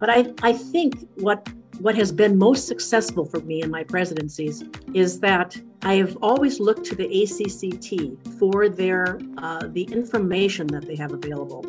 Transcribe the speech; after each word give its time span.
But 0.00 0.10
I, 0.10 0.32
I 0.42 0.52
think 0.52 1.08
what 1.16 1.48
what 1.78 1.94
has 1.94 2.12
been 2.12 2.36
most 2.36 2.66
successful 2.66 3.24
for 3.24 3.40
me 3.40 3.62
in 3.62 3.70
my 3.70 3.82
presidencies 3.84 4.62
is 4.92 5.18
that 5.20 5.58
I 5.82 5.94
have 5.94 6.18
always 6.20 6.60
looked 6.60 6.84
to 6.86 6.94
the 6.94 7.08
ACCT 7.08 8.38
for 8.38 8.68
their 8.68 9.18
uh, 9.38 9.66
the 9.68 9.84
information 9.84 10.66
that 10.68 10.86
they 10.86 10.96
have 10.96 11.12
available. 11.12 11.64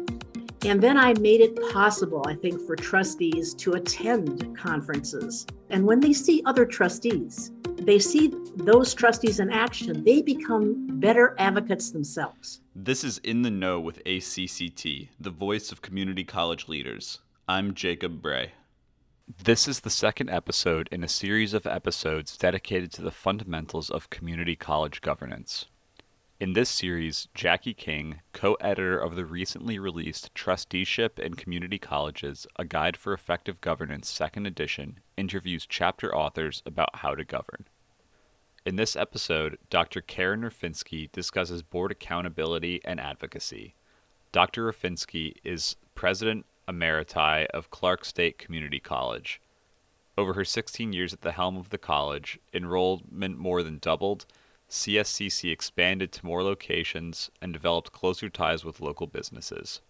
And 0.64 0.82
then 0.82 0.98
I 0.98 1.14
made 1.14 1.42
it 1.42 1.56
possible, 1.72 2.24
I 2.28 2.36
think, 2.36 2.62
for 2.68 2.76
trustees 2.76 3.54
to 3.56 3.74
attend 3.74 4.56
conferences. 4.58 5.48
And 5.70 5.86
when 5.86 6.00
they 6.00 6.14
see 6.14 6.44
other 6.46 6.66
trustees, 6.66 7.52
they 7.78 7.98
see 7.98 8.32
those 8.58 8.94
trustees 8.94 9.40
in 9.40 9.50
action, 9.50 10.04
they 10.04 10.22
become 10.22 11.00
better 11.00 11.36
advocates 11.40 11.90
themselves. 11.90 12.62
This 12.76 13.04
is 13.04 13.18
In 13.20 13.42
the 13.42 13.50
Know 13.50 13.80
with 13.80 14.04
ACCT, 14.04 15.10
the 15.20 15.32
voice 15.32 15.72
of 15.72 15.82
community 15.82 16.24
college 16.24 16.68
leaders. 16.68 17.20
I'm 17.48 17.74
Jacob 17.74 18.22
Bray. 18.22 18.54
This 19.44 19.68
is 19.68 19.80
the 19.80 19.90
second 19.90 20.30
episode 20.30 20.88
in 20.92 21.04
a 21.04 21.08
series 21.08 21.54
of 21.54 21.66
episodes 21.66 22.38
dedicated 22.38 22.92
to 22.94 23.02
the 23.02 23.12
fundamentals 23.12 23.90
of 23.90 24.10
community 24.12 24.56
college 24.56 25.02
governance. 25.02 25.66
In 26.40 26.54
this 26.54 26.70
series, 26.70 27.28
Jackie 27.34 27.74
King, 27.74 28.22
co 28.32 28.54
editor 28.56 28.98
of 28.98 29.16
the 29.16 29.26
recently 29.26 29.80
released 29.80 30.34
Trusteeship 30.36 31.20
in 31.20 31.34
Community 31.34 31.80
Colleges 31.80 32.46
A 32.58 32.64
Guide 32.64 32.96
for 32.96 33.12
Effective 33.12 33.60
Governance, 33.60 34.08
second 34.08 34.46
edition, 34.46 35.00
interviews 35.18 35.66
chapter 35.68 36.16
authors 36.16 36.62
about 36.66 36.98
how 36.98 37.16
to 37.16 37.26
govern. 37.26 37.66
In 38.66 38.76
this 38.76 38.96
episode, 38.96 39.58
Dr. 39.72 40.02
Karen 40.02 40.42
Rafinski 40.42 41.12
discusses 41.12 41.64
board 41.64 41.92
accountability 41.92 42.82
and 42.86 43.00
advocacy. 43.00 43.74
Dr. 44.32 44.72
Rafinski 44.72 45.34
is 45.44 45.76
president 45.96 46.46
emeriti 46.72 47.46
of 47.48 47.70
Clark 47.70 48.06
State 48.06 48.38
Community 48.38 48.80
College. 48.80 49.42
Over 50.18 50.34
her 50.34 50.46
16 50.46 50.94
years 50.94 51.14
at 51.14 51.22
the 51.22 51.32
helm 51.32 51.58
of 51.58 51.70
the 51.70 51.78
college, 51.78 52.40
enrollment 52.54 53.38
more 53.38 53.64
than 53.64 53.80
doubled, 53.80 54.26
CSCC 54.70 55.52
expanded 55.52 56.12
to 56.14 56.26
more 56.26 56.44
locations, 56.44 57.30
and 57.42 57.52
developed 57.52 57.92
closer 57.92 58.30
ties 58.30 58.64
with 58.64 58.80
local 58.80 59.06
businesses. 59.06 59.82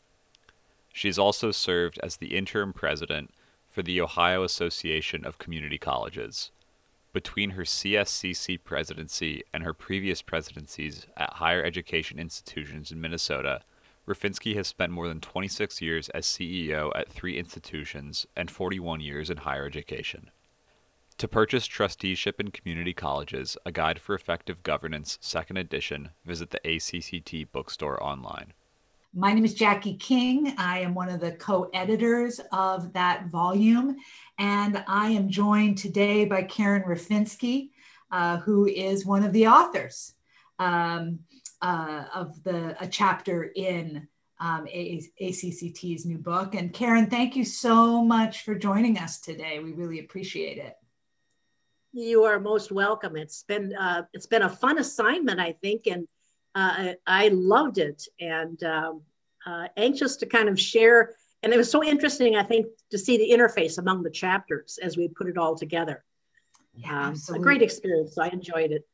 She 0.91 1.07
has 1.07 1.19
also 1.19 1.51
served 1.51 1.99
as 2.01 2.17
the 2.17 2.35
interim 2.35 2.73
president 2.73 3.31
for 3.69 3.83
the 3.83 4.01
Ohio 4.01 4.43
Association 4.43 5.25
of 5.25 5.37
Community 5.37 5.77
Colleges. 5.77 6.51
Between 7.13 7.51
her 7.51 7.63
CSCC 7.63 8.63
presidency 8.63 9.43
and 9.53 9.63
her 9.63 9.73
previous 9.73 10.21
presidencies 10.21 11.07
at 11.15 11.33
higher 11.33 11.63
education 11.63 12.19
institutions 12.19 12.91
in 12.91 12.99
Minnesota, 12.99 13.61
Rafinski 14.11 14.55
has 14.55 14.67
spent 14.67 14.91
more 14.91 15.07
than 15.07 15.21
26 15.21 15.81
years 15.81 16.09
as 16.09 16.25
CEO 16.25 16.91
at 16.95 17.09
three 17.09 17.37
institutions 17.37 18.27
and 18.35 18.51
41 18.51 18.99
years 18.99 19.29
in 19.29 19.37
higher 19.37 19.65
education. 19.65 20.31
To 21.17 21.27
purchase 21.29 21.65
Trusteeship 21.65 22.39
in 22.39 22.51
Community 22.51 22.93
Colleges, 22.93 23.57
a 23.65 23.71
guide 23.71 24.01
for 24.01 24.13
effective 24.13 24.63
governance, 24.63 25.17
second 25.21 25.57
edition, 25.57 26.09
visit 26.25 26.49
the 26.49 26.59
ACCT 26.65 27.51
bookstore 27.53 28.03
online. 28.03 28.53
My 29.13 29.31
name 29.33 29.45
is 29.45 29.53
Jackie 29.53 29.95
King. 29.95 30.55
I 30.57 30.79
am 30.79 30.93
one 30.93 31.09
of 31.09 31.21
the 31.21 31.31
co 31.33 31.69
editors 31.73 32.41
of 32.51 32.91
that 32.93 33.27
volume, 33.27 33.97
and 34.39 34.83
I 34.87 35.09
am 35.09 35.29
joined 35.29 35.77
today 35.77 36.25
by 36.25 36.43
Karen 36.43 36.83
Rafinski, 36.83 37.69
uh, 38.11 38.37
who 38.37 38.65
is 38.65 39.05
one 39.05 39.23
of 39.23 39.31
the 39.31 39.47
authors. 39.47 40.13
Um, 40.59 41.19
uh, 41.61 42.05
of 42.13 42.41
the 42.43 42.75
a 42.81 42.87
chapter 42.87 43.51
in 43.55 44.07
um, 44.39 44.65
ACCT's 44.65 46.05
new 46.05 46.17
book. 46.17 46.55
And 46.55 46.73
Karen, 46.73 47.07
thank 47.07 47.35
you 47.35 47.45
so 47.45 48.03
much 48.03 48.43
for 48.43 48.55
joining 48.55 48.97
us 48.97 49.19
today. 49.19 49.59
We 49.59 49.73
really 49.73 49.99
appreciate 49.99 50.57
it. 50.57 50.75
You 51.93 52.23
are 52.23 52.39
most 52.39 52.71
welcome. 52.71 53.15
It's 53.15 53.43
been 53.43 53.75
uh, 53.75 54.03
it's 54.13 54.25
been 54.25 54.43
a 54.43 54.49
fun 54.49 54.79
assignment, 54.79 55.39
I 55.39 55.51
think, 55.51 55.87
and 55.87 56.07
uh, 56.55 56.93
I 57.05 57.29
loved 57.29 57.77
it, 57.77 58.07
and 58.19 58.61
um, 58.63 59.01
uh, 59.45 59.67
anxious 59.77 60.15
to 60.17 60.25
kind 60.25 60.49
of 60.49 60.59
share. 60.59 61.15
And 61.43 61.53
it 61.53 61.57
was 61.57 61.71
so 61.71 61.83
interesting, 61.83 62.35
I 62.35 62.43
think, 62.43 62.67
to 62.91 62.97
see 62.97 63.17
the 63.17 63.29
interface 63.31 63.77
among 63.77 64.03
the 64.03 64.09
chapters 64.09 64.79
as 64.81 64.95
we 64.95 65.07
put 65.09 65.27
it 65.27 65.37
all 65.37 65.55
together. 65.55 66.03
Yeah, 66.73 67.07
um, 67.07 67.15
a 67.33 67.39
great 67.39 67.61
experience. 67.61 68.15
So 68.15 68.23
I 68.23 68.27
enjoyed 68.27 68.71
it. 68.71 68.87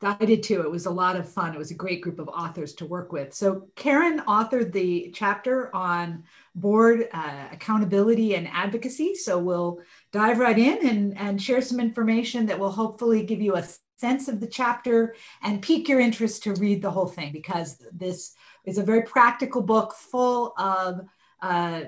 I 0.00 0.24
did 0.24 0.42
too. 0.44 0.60
It 0.60 0.70
was 0.70 0.86
a 0.86 0.90
lot 0.90 1.16
of 1.16 1.28
fun. 1.28 1.54
It 1.54 1.58
was 1.58 1.72
a 1.72 1.74
great 1.74 2.02
group 2.02 2.20
of 2.20 2.28
authors 2.28 2.72
to 2.74 2.86
work 2.86 3.12
with. 3.12 3.34
So, 3.34 3.68
Karen 3.74 4.20
authored 4.20 4.72
the 4.72 5.10
chapter 5.12 5.74
on 5.74 6.24
board 6.54 7.08
uh, 7.12 7.48
accountability 7.50 8.36
and 8.36 8.48
advocacy. 8.48 9.16
So, 9.16 9.38
we'll 9.38 9.80
dive 10.12 10.38
right 10.38 10.58
in 10.58 10.86
and, 10.86 11.18
and 11.18 11.42
share 11.42 11.60
some 11.60 11.80
information 11.80 12.46
that 12.46 12.58
will 12.58 12.70
hopefully 12.70 13.24
give 13.24 13.40
you 13.40 13.56
a 13.56 13.64
sense 13.96 14.28
of 14.28 14.38
the 14.38 14.46
chapter 14.46 15.16
and 15.42 15.60
pique 15.60 15.88
your 15.88 15.98
interest 15.98 16.44
to 16.44 16.54
read 16.54 16.80
the 16.80 16.90
whole 16.90 17.08
thing 17.08 17.32
because 17.32 17.84
this 17.92 18.34
is 18.64 18.78
a 18.78 18.84
very 18.84 19.02
practical 19.02 19.62
book 19.62 19.92
full 19.94 20.54
of 20.56 21.00
uh, 21.42 21.82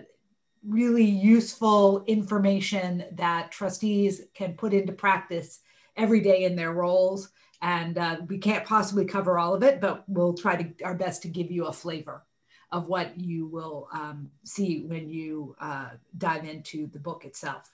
really 0.67 1.05
useful 1.05 2.03
information 2.07 3.05
that 3.13 3.53
trustees 3.53 4.23
can 4.35 4.55
put 4.55 4.75
into 4.75 4.93
practice 4.93 5.61
every 5.97 6.21
day 6.21 6.45
in 6.45 6.57
their 6.57 6.73
roles 6.73 7.31
and 7.63 7.99
uh, 7.99 8.17
we 8.29 8.39
can't 8.39 8.65
possibly 8.65 9.05
cover 9.05 9.39
all 9.39 9.55
of 9.55 9.63
it, 9.63 9.81
but 9.81 10.05
we'll 10.09 10.35
try 10.35 10.63
to 10.63 10.85
our 10.85 10.95
best 10.95 11.23
to 11.23 11.29
give 11.29 11.51
you 11.51 11.67
a 11.67 11.73
flavor 11.73 12.25
of 12.73 12.87
what 12.87 13.19
you 13.19 13.47
will 13.47 13.89
um, 13.93 14.31
see 14.45 14.85
when 14.87 15.09
you 15.09 15.57
uh, 15.61 15.91
dive 16.17 16.45
into 16.45 16.87
the 16.89 16.99
book 16.99 17.25
itself. 17.25 17.71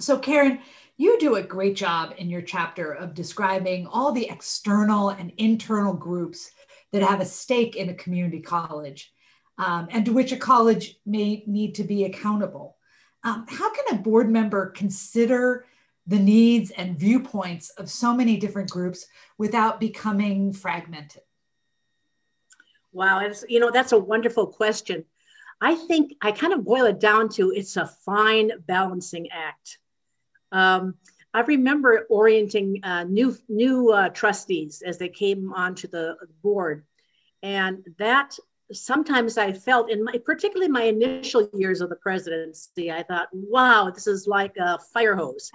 So, 0.00 0.18
Karen, 0.18 0.58
you 0.96 1.18
do 1.20 1.36
a 1.36 1.42
great 1.42 1.76
job 1.76 2.14
in 2.18 2.28
your 2.28 2.42
chapter 2.42 2.92
of 2.92 3.14
describing 3.14 3.86
all 3.86 4.10
the 4.10 4.28
external 4.28 5.10
and 5.10 5.32
internal 5.36 5.94
groups 5.94 6.50
that 6.90 7.02
have 7.02 7.20
a 7.20 7.24
stake 7.24 7.76
in 7.76 7.88
a 7.88 7.94
community 7.94 8.40
college 8.40 9.12
um, 9.58 9.88
and 9.90 10.04
to 10.04 10.12
which 10.12 10.32
a 10.32 10.36
college 10.36 10.96
may 11.06 11.44
need 11.46 11.76
to 11.76 11.84
be 11.84 12.04
accountable. 12.04 12.76
Um, 13.22 13.46
how 13.48 13.72
can 13.72 13.96
a 13.96 14.02
board 14.02 14.30
member 14.30 14.70
consider 14.70 15.66
the 16.06 16.18
needs 16.18 16.70
and 16.70 16.98
viewpoints 16.98 17.70
of 17.70 17.90
so 17.90 18.14
many 18.14 18.36
different 18.36 18.70
groups 18.70 19.06
without 19.38 19.80
becoming 19.80 20.52
fragmented? 20.52 21.22
Wow, 22.92 23.20
it's, 23.20 23.44
you 23.48 23.58
know, 23.58 23.70
that's 23.70 23.92
a 23.92 23.98
wonderful 23.98 24.46
question. 24.46 25.04
I 25.60 25.74
think 25.74 26.14
I 26.20 26.32
kind 26.32 26.52
of 26.52 26.64
boil 26.64 26.86
it 26.86 27.00
down 27.00 27.28
to 27.30 27.50
it's 27.50 27.76
a 27.76 27.86
fine 27.86 28.50
balancing 28.66 29.28
act. 29.30 29.78
Um, 30.52 30.94
I 31.32 31.40
remember 31.40 32.06
orienting 32.10 32.80
uh, 32.84 33.04
new 33.04 33.36
new 33.48 33.90
uh, 33.90 34.10
trustees 34.10 34.82
as 34.86 34.98
they 34.98 35.08
came 35.08 35.52
onto 35.52 35.88
the 35.88 36.16
board, 36.42 36.84
and 37.42 37.82
that 37.98 38.36
sometimes 38.72 39.36
I 39.36 39.52
felt 39.52 39.90
in 39.90 40.04
my 40.04 40.18
particularly 40.24 40.70
my 40.70 40.84
initial 40.84 41.48
years 41.54 41.80
of 41.80 41.88
the 41.88 41.96
presidency, 41.96 42.92
I 42.92 43.02
thought, 43.02 43.28
wow, 43.32 43.90
this 43.90 44.06
is 44.06 44.28
like 44.28 44.56
a 44.58 44.78
fire 44.78 45.16
hose 45.16 45.50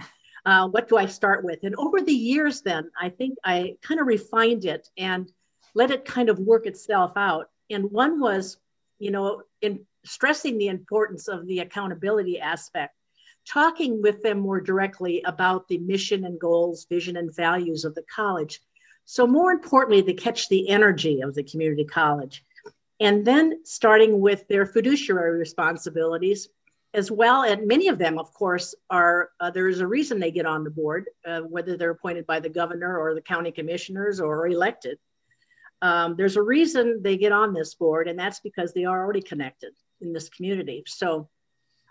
uh, 0.45 0.67
what 0.67 0.87
do 0.87 0.97
I 0.97 1.05
start 1.05 1.43
with? 1.43 1.59
And 1.63 1.75
over 1.75 2.01
the 2.01 2.13
years, 2.13 2.61
then 2.61 2.89
I 2.99 3.09
think 3.09 3.37
I 3.43 3.75
kind 3.81 3.99
of 3.99 4.07
refined 4.07 4.65
it 4.65 4.89
and 4.97 5.31
let 5.73 5.91
it 5.91 6.05
kind 6.05 6.29
of 6.29 6.39
work 6.39 6.65
itself 6.65 7.13
out. 7.15 7.49
And 7.69 7.91
one 7.91 8.19
was, 8.19 8.57
you 8.99 9.11
know, 9.11 9.43
in 9.61 9.85
stressing 10.05 10.57
the 10.57 10.67
importance 10.67 11.27
of 11.27 11.45
the 11.45 11.59
accountability 11.59 12.39
aspect, 12.39 12.95
talking 13.47 14.01
with 14.01 14.21
them 14.23 14.39
more 14.39 14.61
directly 14.61 15.21
about 15.25 15.67
the 15.67 15.77
mission 15.79 16.25
and 16.25 16.39
goals, 16.39 16.85
vision 16.85 17.17
and 17.17 17.35
values 17.35 17.85
of 17.85 17.95
the 17.95 18.03
college. 18.13 18.61
So, 19.05 19.25
more 19.25 19.51
importantly, 19.51 20.03
to 20.03 20.13
catch 20.13 20.49
the 20.49 20.69
energy 20.69 21.21
of 21.21 21.33
the 21.33 21.43
community 21.43 21.85
college. 21.85 22.45
And 22.99 23.25
then 23.25 23.61
starting 23.63 24.19
with 24.19 24.47
their 24.47 24.65
fiduciary 24.65 25.37
responsibilities 25.37 26.49
as 26.93 27.11
well 27.11 27.43
and 27.43 27.67
many 27.67 27.87
of 27.87 27.99
them 27.99 28.17
of 28.17 28.33
course 28.33 28.73
are 28.89 29.29
uh, 29.39 29.51
there's 29.51 29.79
a 29.79 29.87
reason 29.87 30.19
they 30.19 30.31
get 30.31 30.45
on 30.45 30.63
the 30.63 30.69
board 30.71 31.05
uh, 31.25 31.41
whether 31.41 31.77
they're 31.77 31.91
appointed 31.91 32.25
by 32.25 32.39
the 32.39 32.49
governor 32.49 32.97
or 32.97 33.13
the 33.13 33.21
county 33.21 33.51
commissioners 33.51 34.19
or 34.19 34.47
elected. 34.47 34.97
Um, 35.81 36.15
there's 36.17 36.35
a 36.35 36.41
reason 36.41 37.01
they 37.01 37.15
get 37.15 37.31
on 37.31 37.53
this 37.53 37.75
board 37.75 38.07
and 38.07 38.17
that's 38.17 38.39
because 38.39 38.73
they 38.73 38.85
are 38.85 39.03
already 39.03 39.21
connected 39.21 39.73
in 40.01 40.13
this 40.13 40.29
community. 40.29 40.83
So 40.87 41.29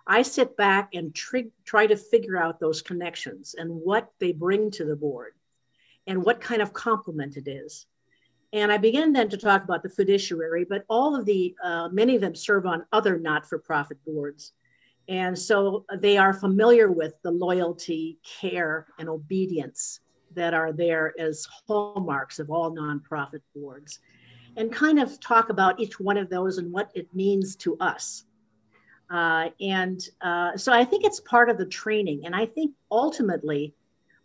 i 0.08 0.22
sit 0.22 0.56
back 0.56 0.94
and 0.94 1.14
tr- 1.14 1.52
try 1.64 1.86
to 1.86 1.96
figure 1.96 2.38
out 2.38 2.58
those 2.58 2.82
connections 2.82 3.54
and 3.56 3.70
what 3.70 4.10
they 4.18 4.32
bring 4.32 4.70
to 4.72 4.84
the 4.84 4.96
board 4.96 5.34
and 6.06 6.24
what 6.24 6.40
kind 6.40 6.62
of 6.62 6.72
complement 6.72 7.36
it 7.36 7.46
is. 7.46 7.86
And 8.54 8.72
I 8.72 8.78
began 8.78 9.12
then 9.12 9.28
to 9.28 9.36
talk 9.36 9.62
about 9.62 9.82
the 9.82 9.90
fiduciary, 9.90 10.64
but 10.64 10.84
all 10.88 11.14
of 11.14 11.26
the, 11.26 11.54
uh, 11.62 11.90
many 11.92 12.14
of 12.14 12.22
them 12.22 12.34
serve 12.34 12.64
on 12.64 12.86
other 12.92 13.18
not 13.18 13.46
for 13.46 13.58
profit 13.58 13.98
boards. 14.06 14.52
And 15.08 15.38
so 15.38 15.86
they 15.98 16.18
are 16.18 16.34
familiar 16.34 16.90
with 16.92 17.14
the 17.22 17.30
loyalty, 17.30 18.18
care, 18.40 18.86
and 18.98 19.08
obedience 19.08 20.00
that 20.34 20.52
are 20.52 20.72
there 20.72 21.14
as 21.18 21.46
hallmarks 21.66 22.38
of 22.38 22.50
all 22.50 22.74
nonprofit 22.74 23.40
boards, 23.54 24.00
and 24.56 24.70
kind 24.70 24.98
of 24.98 25.18
talk 25.20 25.48
about 25.48 25.80
each 25.80 25.98
one 25.98 26.18
of 26.18 26.28
those 26.28 26.58
and 26.58 26.70
what 26.70 26.90
it 26.94 27.08
means 27.14 27.56
to 27.56 27.76
us. 27.78 28.24
Uh, 29.10 29.48
and 29.60 30.08
uh, 30.20 30.56
so 30.56 30.72
I 30.72 30.84
think 30.84 31.04
it's 31.04 31.20
part 31.20 31.48
of 31.48 31.56
the 31.56 31.64
training. 31.64 32.26
And 32.26 32.36
I 32.36 32.44
think 32.44 32.74
ultimately, 32.90 33.74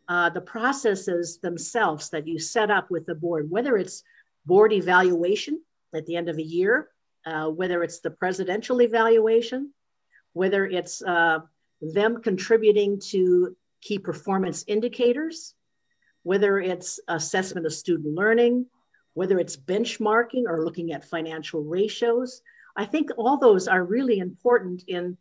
uh, 0.10 0.30
the 0.30 0.42
processes 0.42 1.38
themselves 1.38 2.10
that 2.10 2.28
you 2.28 2.38
set 2.38 2.70
up 2.70 2.92
with 2.92 3.06
the 3.06 3.16
board, 3.16 3.50
whether 3.50 3.78
it's 3.78 4.04
board 4.46 4.74
evaluation 4.74 5.62
at 5.96 6.06
the 6.06 6.18
end 6.18 6.28
of 6.28 6.38
a 6.38 6.44
year, 6.44 6.90
uh, 7.26 7.48
whether 7.48 7.84
it's 7.84 8.00
the 8.00 8.12
presidential 8.12 8.82
evaluation, 8.82 9.72
whether 10.34 10.66
it's 10.66 11.02
uh, 11.04 11.40
them 11.82 12.22
contributing 12.22 13.00
to 13.00 13.56
key 13.82 14.00
performance 14.00 14.64
indicators, 14.68 15.56
whether 16.24 16.60
it's 16.60 17.00
assessment 17.08 17.66
of 17.66 17.74
student 17.74 18.16
learning, 18.16 18.66
whether 19.14 19.40
it's 19.40 19.58
benchmarking 19.58 20.44
or 20.48 20.64
looking 20.64 20.92
at 20.92 21.06
financial 21.06 21.62
ratios. 21.62 22.42
I 22.76 22.86
think 22.86 23.10
all 23.18 23.38
those 23.38 23.68
are 23.68 23.84
really 23.84 24.20
important 24.20 24.84
in 24.88 25.18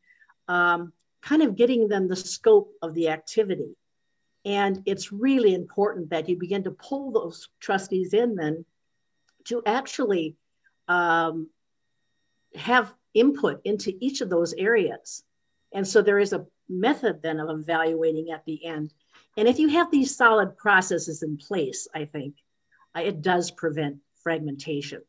um, 0.49 0.93
kind 1.21 1.43
of 1.43 1.57
getting 1.57 1.89
them 1.89 2.09
the 2.09 2.17
scope 2.17 2.73
of 2.83 2.95
the 2.95 3.09
activity. 3.09 3.77
And 4.45 4.83
it's 4.87 5.13
really 5.13 5.55
important 5.55 6.11
that 6.11 6.29
you 6.29 6.37
begin 6.37 6.65
to 6.65 6.73
pull 6.73 7.13
those 7.13 7.49
trustees 7.61 8.13
in 8.13 8.35
then 8.35 8.65
to 9.45 9.63
actually 9.67 10.37
um, 10.89 11.49
have 12.55 12.93
input 13.15 13.61
into 13.65 13.93
each 14.01 14.21
of 14.21 14.31
those 14.31 14.53
areas. 14.55 15.23
And 15.73 15.87
so 15.87 16.03
there 16.03 16.19
is 16.19 16.33
a 16.33 16.47
method 16.69 17.23
then 17.23 17.41
of 17.41 17.51
evaluating 17.51 18.31
at 18.31 18.45
the 18.45 18.65
end. 18.65 18.93
And 19.37 19.49
if 19.49 19.59
you 19.59 19.69
have 19.69 19.91
these 19.91 20.17
solid 20.17 20.57
processes 20.57 21.23
in 21.23 21.37
place, 21.37 21.89
I 21.95 22.05
think 22.05 22.35
uh, 22.97 23.01
it 23.01 23.23
does 23.23 23.51
prevent 23.51 23.99
fragmentation. 24.23 25.03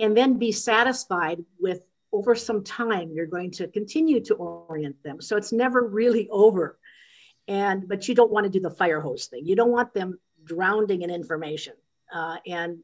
And 0.00 0.16
then 0.16 0.38
be 0.38 0.52
satisfied 0.52 1.44
with 1.60 1.82
over 2.12 2.34
some 2.34 2.62
time, 2.62 3.10
you're 3.12 3.26
going 3.26 3.50
to 3.52 3.68
continue 3.68 4.20
to 4.20 4.34
orient 4.34 5.02
them. 5.02 5.20
So 5.20 5.36
it's 5.36 5.52
never 5.52 5.86
really 5.86 6.28
over. 6.30 6.78
And, 7.48 7.88
but 7.88 8.06
you 8.08 8.14
don't 8.14 8.30
want 8.30 8.44
to 8.44 8.50
do 8.50 8.60
the 8.60 8.70
fire 8.70 9.00
hose 9.00 9.26
thing. 9.26 9.46
You 9.46 9.56
don't 9.56 9.70
want 9.70 9.94
them 9.94 10.18
drowning 10.44 11.02
in 11.02 11.10
information 11.10 11.74
uh, 12.12 12.36
and 12.46 12.78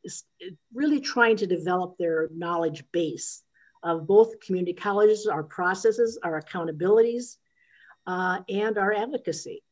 really 0.72 1.00
trying 1.00 1.36
to 1.36 1.46
develop 1.46 1.96
their 1.98 2.28
knowledge 2.34 2.84
base 2.92 3.42
of 3.82 4.06
both 4.06 4.40
community 4.40 4.72
colleges, 4.72 5.26
our 5.26 5.42
processes, 5.42 6.18
our 6.22 6.40
accountabilities, 6.40 7.36
uh, 8.06 8.40
and 8.48 8.78
our 8.78 8.92
advocacy. 8.92 9.62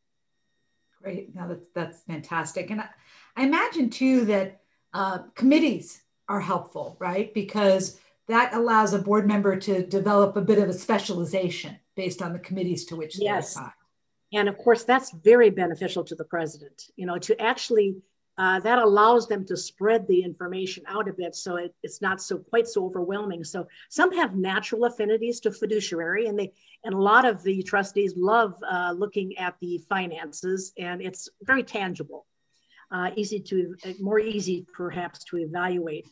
Great. 1.02 1.34
Now 1.34 1.46
that's, 1.48 1.66
that's 1.74 2.02
fantastic. 2.02 2.70
And 2.70 2.80
I, 2.80 2.88
I 3.36 3.44
imagine 3.44 3.90
too 3.90 4.24
that 4.26 4.60
uh, 4.92 5.18
committees 5.34 6.02
are 6.28 6.40
helpful, 6.40 6.96
right? 6.98 7.32
Because 7.34 8.00
that 8.28 8.54
allows 8.54 8.92
a 8.92 8.98
board 8.98 9.26
member 9.26 9.56
to 9.56 9.86
develop 9.86 10.36
a 10.36 10.40
bit 10.40 10.58
of 10.58 10.68
a 10.68 10.72
specialization 10.72 11.78
based 11.94 12.22
on 12.22 12.32
the 12.32 12.38
committees 12.38 12.84
to 12.86 12.96
which 12.96 13.16
they 13.16 13.24
yes. 13.24 13.50
assign. 13.50 13.70
And 14.32 14.48
of 14.48 14.58
course, 14.58 14.84
that's 14.84 15.12
very 15.12 15.50
beneficial 15.50 16.02
to 16.04 16.14
the 16.14 16.24
president, 16.24 16.90
you 16.96 17.06
know, 17.06 17.18
to 17.18 17.40
actually 17.40 17.96
uh, 18.38 18.60
that 18.60 18.78
allows 18.78 19.26
them 19.26 19.46
to 19.46 19.56
spread 19.56 20.06
the 20.08 20.22
information 20.22 20.84
out 20.88 21.08
a 21.08 21.12
bit 21.12 21.34
so 21.34 21.56
it, 21.56 21.74
it's 21.82 22.02
not 22.02 22.20
so 22.20 22.38
quite 22.38 22.68
so 22.68 22.84
overwhelming. 22.84 23.42
So 23.42 23.66
some 23.88 24.12
have 24.12 24.36
natural 24.36 24.84
affinities 24.84 25.40
to 25.40 25.50
fiduciary 25.50 26.26
and 26.26 26.38
they 26.38 26.52
and 26.84 26.94
a 26.94 27.00
lot 27.00 27.24
of 27.24 27.42
the 27.42 27.62
trustees 27.62 28.14
love 28.16 28.54
uh, 28.70 28.92
looking 28.96 29.36
at 29.38 29.56
the 29.60 29.80
finances 29.88 30.72
and 30.78 31.00
it's 31.00 31.28
very 31.42 31.62
tangible 31.62 32.26
uh, 32.90 33.10
easy 33.16 33.40
to 33.40 33.74
more 34.00 34.20
easy 34.20 34.66
perhaps 34.74 35.24
to 35.24 35.38
evaluate. 35.38 36.06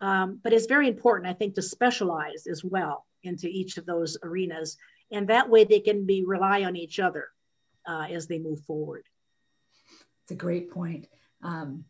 Um, 0.00 0.40
but 0.42 0.52
it's 0.52 0.66
very 0.66 0.88
important 0.88 1.30
i 1.30 1.32
think 1.32 1.54
to 1.54 1.62
specialize 1.62 2.46
as 2.46 2.62
well 2.62 3.06
into 3.22 3.48
each 3.48 3.78
of 3.78 3.86
those 3.86 4.18
arenas 4.22 4.76
and 5.10 5.28
that 5.28 5.48
way 5.48 5.64
they 5.64 5.80
can 5.80 6.04
be 6.04 6.22
rely 6.26 6.64
on 6.64 6.76
each 6.76 6.98
other 6.98 7.28
uh, 7.86 8.06
as 8.10 8.26
they 8.26 8.38
move 8.38 8.60
forward. 8.64 9.04
It's 10.24 10.32
a 10.32 10.34
great 10.34 10.70
point 10.70 11.06
um, 11.42 11.84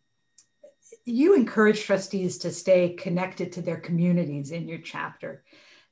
you 1.05 1.35
encourage 1.35 1.85
trustees 1.85 2.39
to 2.39 2.51
stay 2.51 2.91
connected 2.91 3.53
to 3.53 3.63
their 3.63 3.79
communities 3.79 4.51
in 4.51 4.69
your 4.69 4.79
chapter. 4.79 5.45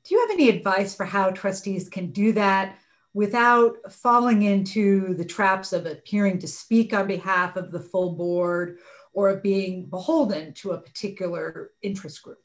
Do 0.04 0.14
you 0.14 0.20
have 0.20 0.30
any 0.30 0.48
advice 0.48 0.94
for 0.94 1.04
how 1.04 1.30
trustees 1.30 1.88
can 1.88 2.10
do 2.10 2.32
that 2.32 2.78
without 3.14 3.76
falling 3.90 4.42
into 4.42 5.14
the 5.14 5.24
traps 5.24 5.72
of 5.72 5.86
appearing 5.86 6.38
to 6.40 6.48
speak 6.48 6.92
on 6.92 7.06
behalf 7.06 7.56
of 7.56 7.70
the 7.70 7.80
full 7.80 8.12
board 8.12 8.78
or 9.12 9.28
of 9.28 9.42
being 9.42 9.86
beholden 9.86 10.52
to 10.54 10.72
a 10.72 10.80
particular 10.80 11.70
interest 11.80 12.22
group? 12.22 12.40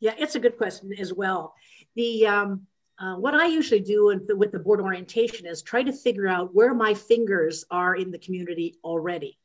Yeah, 0.00 0.14
it's 0.16 0.36
a 0.36 0.40
good 0.40 0.56
question 0.56 0.90
as 0.98 1.12
well. 1.12 1.54
The 1.96 2.26
um, 2.26 2.66
uh, 3.00 3.14
what 3.14 3.34
I 3.34 3.46
usually 3.46 3.80
do 3.80 4.06
with 4.36 4.50
the 4.50 4.58
board 4.58 4.80
orientation 4.80 5.46
is 5.46 5.62
try 5.62 5.84
to 5.84 5.92
figure 5.92 6.26
out 6.26 6.54
where 6.54 6.74
my 6.74 6.94
fingers 6.94 7.64
are 7.70 7.94
in 7.94 8.10
the 8.10 8.18
community 8.18 8.74
already, 8.82 9.38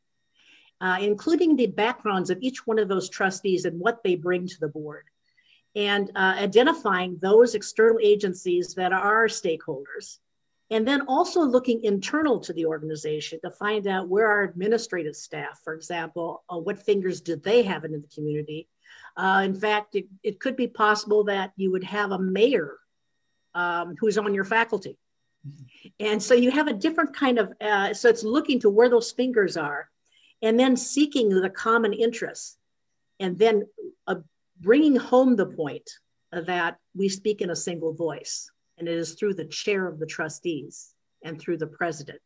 uh, 0.82 0.98
including 1.00 1.56
the 1.56 1.68
backgrounds 1.68 2.32
of 2.32 2.40
each 2.42 2.66
one 2.66 2.80
of 2.80 2.88
those 2.88 3.10
trustees 3.10 3.66
and 3.66 3.80
what 3.80 4.02
they 4.04 4.16
bring 4.16 4.48
to 4.48 4.60
the 4.60 4.68
board, 4.68 5.06
and 5.76 6.12
uh, 6.16 6.36
identifying 6.40 7.18
those 7.22 7.54
external 7.54 8.00
agencies 8.02 8.74
that 8.74 8.92
are 8.92 9.28
stakeholders. 9.28 10.18
And 10.72 10.88
then 10.88 11.02
also 11.08 11.42
looking 11.42 11.84
internal 11.84 12.40
to 12.40 12.54
the 12.54 12.66
organization 12.66 13.40
to 13.44 13.52
find 13.52 13.86
out 13.86 14.10
where 14.10 14.28
our 14.28 14.42
administrative 14.42 15.16
staff, 15.16 15.60
for 15.64 15.76
example, 15.76 16.44
uh, 16.50 16.58
what 16.58 16.80
fingers 16.80 17.22
do 17.22 17.36
they 17.36 17.62
have 17.62 17.84
in 17.84 17.92
the 17.92 18.02
community? 18.16 18.68
Uh, 19.16 19.44
in 19.46 19.54
fact, 19.54 19.94
it, 19.94 20.08
it 20.24 20.40
could 20.40 20.56
be 20.56 20.68
possible 20.68 21.24
that 21.26 21.52
you 21.56 21.72
would 21.72 21.84
have 21.84 22.12
a 22.12 22.18
mayor 22.18 22.80
um, 23.56 23.96
who's 24.00 24.18
on 24.18 24.34
your 24.34 24.46
faculty. 24.46 24.98
And 26.00 26.22
so 26.24 26.34
you 26.34 26.52
have 26.52 26.68
a 26.68 26.74
different 26.74 27.16
kind 27.16 27.38
of, 27.38 27.54
uh, 27.60 27.94
so 27.94 28.10
it's 28.10 28.24
looking 28.24 28.60
to 28.62 28.70
where 28.70 28.90
those 28.90 29.12
fingers 29.12 29.58
are 29.58 29.90
and 30.42 30.60
then 30.60 30.78
seeking 30.78 31.30
the 31.30 31.50
common 31.50 31.94
interests 31.94 32.58
and 33.20 33.38
then 33.38 33.64
uh, 34.08 34.16
bringing 34.60 34.96
home 34.96 35.36
the 35.36 35.46
point 35.46 35.90
that 36.32 36.78
we 36.96 37.10
speak 37.10 37.42
in 37.42 37.50
a 37.50 37.56
single 37.56 37.94
voice. 37.94 38.50
And 38.78 38.88
it 38.88 38.98
is 38.98 39.14
through 39.14 39.36
the 39.36 39.46
chair 39.46 39.88
of 39.88 40.00
the 40.00 40.06
trustees 40.06 40.94
and 41.24 41.40
through 41.40 41.58
the 41.58 41.68
president. 41.68 42.22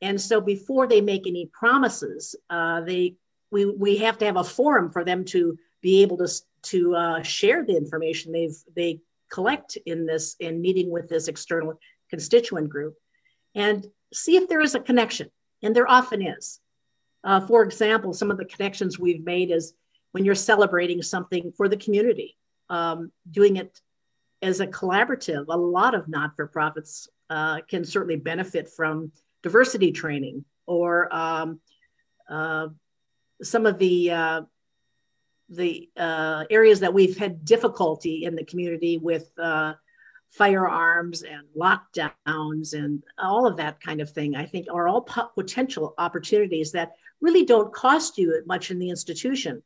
And 0.00 0.20
so 0.20 0.40
before 0.40 0.86
they 0.86 1.00
make 1.00 1.26
any 1.26 1.50
promises, 1.52 2.34
uh, 2.50 2.80
they 2.82 3.16
we, 3.50 3.66
we 3.66 3.96
have 3.98 4.18
to 4.18 4.24
have 4.24 4.36
a 4.36 4.44
forum 4.44 4.90
for 4.90 5.04
them 5.04 5.24
to 5.26 5.56
be 5.80 6.02
able 6.02 6.16
to, 6.18 6.28
to 6.62 6.96
uh, 6.96 7.22
share 7.22 7.64
the 7.64 7.76
information 7.76 8.32
they've 8.32 8.56
they 8.74 9.00
collect 9.30 9.76
in 9.86 10.06
this 10.06 10.36
in 10.40 10.60
meeting 10.60 10.90
with 10.90 11.08
this 11.08 11.28
external 11.28 11.78
constituent 12.10 12.68
group 12.68 12.94
and 13.54 13.86
see 14.12 14.36
if 14.36 14.48
there 14.48 14.60
is 14.60 14.74
a 14.74 14.80
connection. 14.80 15.30
And 15.62 15.74
there 15.74 15.90
often 15.90 16.20
is. 16.22 16.60
Uh, 17.24 17.40
for 17.40 17.62
example 17.62 18.12
some 18.12 18.30
of 18.30 18.36
the 18.36 18.44
connections 18.44 18.98
we've 18.98 19.24
made 19.24 19.50
is 19.50 19.72
when 20.12 20.24
you're 20.24 20.34
celebrating 20.34 21.02
something 21.02 21.52
for 21.56 21.68
the 21.68 21.76
community 21.76 22.36
um, 22.68 23.10
doing 23.30 23.56
it 23.56 23.80
as 24.42 24.60
a 24.60 24.66
collaborative 24.66 25.46
a 25.48 25.56
lot 25.56 25.94
of 25.94 26.06
not-for-profits 26.06 27.08
uh, 27.30 27.60
can 27.68 27.82
certainly 27.82 28.16
benefit 28.16 28.68
from 28.68 29.10
diversity 29.42 29.90
training 29.90 30.44
or 30.66 31.14
um, 31.14 31.60
uh, 32.28 32.68
some 33.42 33.64
of 33.66 33.78
the 33.78 34.10
uh, 34.10 34.42
the 35.48 35.88
uh, 35.96 36.44
areas 36.50 36.80
that 36.80 36.94
we've 36.94 37.16
had 37.16 37.44
difficulty 37.44 38.24
in 38.24 38.34
the 38.34 38.44
community 38.44 38.98
with 38.98 39.30
uh, 39.38 39.74
firearms 40.30 41.22
and 41.22 41.46
lockdowns 41.56 42.72
and 42.74 43.02
all 43.18 43.46
of 43.46 43.56
that 43.56 43.80
kind 43.80 44.00
of 44.00 44.10
thing, 44.10 44.34
I 44.34 44.46
think 44.46 44.66
are 44.72 44.88
all 44.88 45.02
potential 45.34 45.94
opportunities 45.98 46.72
that 46.72 46.92
really 47.20 47.44
don't 47.44 47.72
cost 47.72 48.18
you 48.18 48.42
much 48.46 48.70
in 48.70 48.78
the 48.78 48.90
institution. 48.90 49.62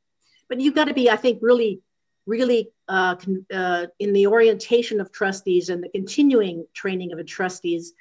But 0.48 0.60
you've 0.60 0.74
got 0.74 0.86
to 0.86 0.94
be, 0.94 1.10
I 1.10 1.16
think, 1.16 1.38
really, 1.42 1.80
really 2.26 2.70
uh, 2.88 3.16
uh 3.52 3.86
in 3.98 4.12
the 4.12 4.26
orientation 4.26 5.00
of 5.00 5.10
trustees 5.10 5.68
and 5.70 5.82
the 5.82 5.88
continuing 5.88 6.66
training 6.74 7.12
of 7.12 7.26
trustees 7.26 7.94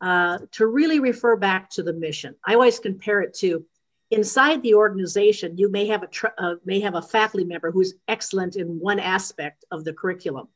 uh, 0.00 0.38
to 0.50 0.66
really 0.66 1.00
refer 1.00 1.36
back 1.36 1.70
to 1.70 1.82
the 1.82 1.92
mission. 1.92 2.34
I 2.44 2.54
always 2.54 2.78
compare 2.78 3.22
it 3.22 3.34
to 3.34 3.64
inside 4.12 4.62
the 4.62 4.74
organization, 4.74 5.56
you 5.56 5.70
may 5.70 5.86
have 5.86 6.02
a 6.02 6.06
tr- 6.06 6.36
uh, 6.38 6.54
may 6.64 6.80
have 6.80 6.94
a 6.94 7.02
faculty 7.02 7.44
member 7.44 7.70
who's 7.70 7.94
excellent 8.06 8.56
in 8.56 8.78
one 8.78 9.00
aspect 9.00 9.64
of 9.70 9.84
the 9.84 9.92
curriculum, 9.92 10.48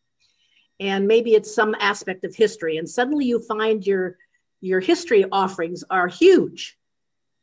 and 0.79 1.09
maybe 1.09 1.35
it's 1.35 1.55
some 1.55 1.75
aspect 1.81 2.25
of 2.25 2.35
history, 2.35 2.77
and 2.77 2.89
suddenly 2.89 3.25
you 3.25 3.41
find 3.41 3.87
your 3.87 4.19
your 4.61 4.81
history 4.81 5.25
offerings 5.33 5.85
are 5.91 6.07
huge, 6.07 6.77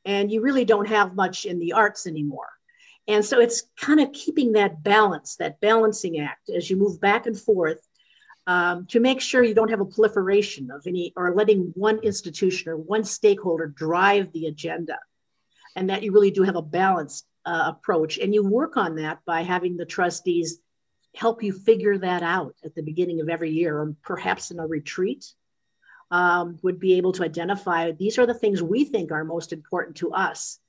and 0.05 0.31
you 0.31 0.41
really 0.41 0.65
don't 0.65 0.87
have 0.87 1.15
much 1.15 1.45
in 1.45 1.59
the 1.59 1.73
arts 1.73 2.05
anymore. 2.07 2.49
And 3.07 3.25
so 3.25 3.39
it's 3.39 3.63
kind 3.75 3.99
of 3.99 4.13
keeping 4.13 4.53
that 4.53 4.81
balance, 4.81 5.35
that 5.37 5.59
balancing 5.59 6.19
act 6.19 6.49
as 6.49 6.69
you 6.69 6.77
move 6.77 7.01
back 7.01 7.25
and 7.25 7.37
forth 7.37 7.85
um, 8.47 8.85
to 8.87 8.99
make 8.99 9.19
sure 9.19 9.43
you 9.43 9.53
don't 9.53 9.69
have 9.69 9.81
a 9.81 9.85
proliferation 9.85 10.71
of 10.71 10.85
any 10.87 11.11
or 11.17 11.35
letting 11.35 11.73
one 11.75 11.99
institution 11.99 12.71
or 12.71 12.77
one 12.77 13.03
stakeholder 13.03 13.67
drive 13.67 14.31
the 14.31 14.47
agenda 14.47 14.97
and 15.75 15.89
that 15.89 16.03
you 16.03 16.11
really 16.11 16.31
do 16.31 16.43
have 16.43 16.55
a 16.55 16.61
balanced 16.61 17.25
uh, 17.45 17.73
approach. 17.75 18.17
And 18.17 18.33
you 18.33 18.43
work 18.43 18.77
on 18.77 18.95
that 18.95 19.19
by 19.25 19.41
having 19.41 19.77
the 19.77 19.85
trustees 19.85 20.59
help 21.15 21.43
you 21.43 21.53
figure 21.53 21.97
that 21.97 22.23
out 22.23 22.55
at 22.63 22.73
the 22.75 22.83
beginning 22.83 23.21
of 23.21 23.29
every 23.29 23.51
year, 23.51 23.77
or 23.77 23.95
perhaps 24.01 24.51
in 24.51 24.59
a 24.59 24.67
retreat. 24.67 25.25
Um, 26.11 26.59
would 26.61 26.79
be 26.79 26.93
able 26.97 27.11
to 27.13 27.23
identify 27.23 27.91
these 27.91 28.19
are 28.19 28.27
the 28.27 28.35
things 28.35 28.61
we 28.61 28.85
think 28.85 29.11
are 29.11 29.23
most 29.23 29.51
important 29.51 29.97
to 29.97 30.13
us. 30.13 30.59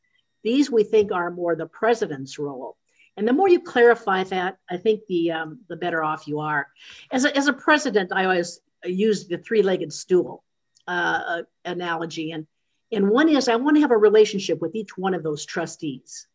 These 0.43 0.71
we 0.71 0.85
think 0.85 1.13
are 1.13 1.31
more 1.31 1.55
the 1.55 1.67
president's 1.67 2.39
role. 2.39 2.79
And 3.17 3.29
the 3.29 3.35
more 3.35 3.51
you 3.51 3.61
clarify 3.61 4.25
that, 4.25 4.57
I 4.71 4.79
think 4.79 5.03
the 5.07 5.33
um, 5.33 5.61
the 5.69 5.77
better 5.77 6.03
off 6.03 6.27
you 6.27 6.41
are. 6.41 6.69
As 7.13 7.27
a, 7.27 7.37
as 7.37 7.47
a 7.47 7.53
president, 7.53 8.11
I 8.11 8.25
always 8.25 8.61
use 8.85 9.29
the 9.29 9.37
three-legged 9.37 9.93
stool 9.93 10.43
uh, 10.89 11.43
analogy, 11.65 12.33
and 12.33 12.47
and 12.95 13.11
one 13.11 13.29
is 13.29 13.49
I 13.49 13.57
want 13.57 13.77
to 13.77 13.81
have 13.83 13.91
a 13.91 13.97
relationship 13.97 14.61
with 14.61 14.75
each 14.75 14.97
one 14.97 15.15
of 15.15 15.23
those 15.23 15.45
trustees, 15.45 16.27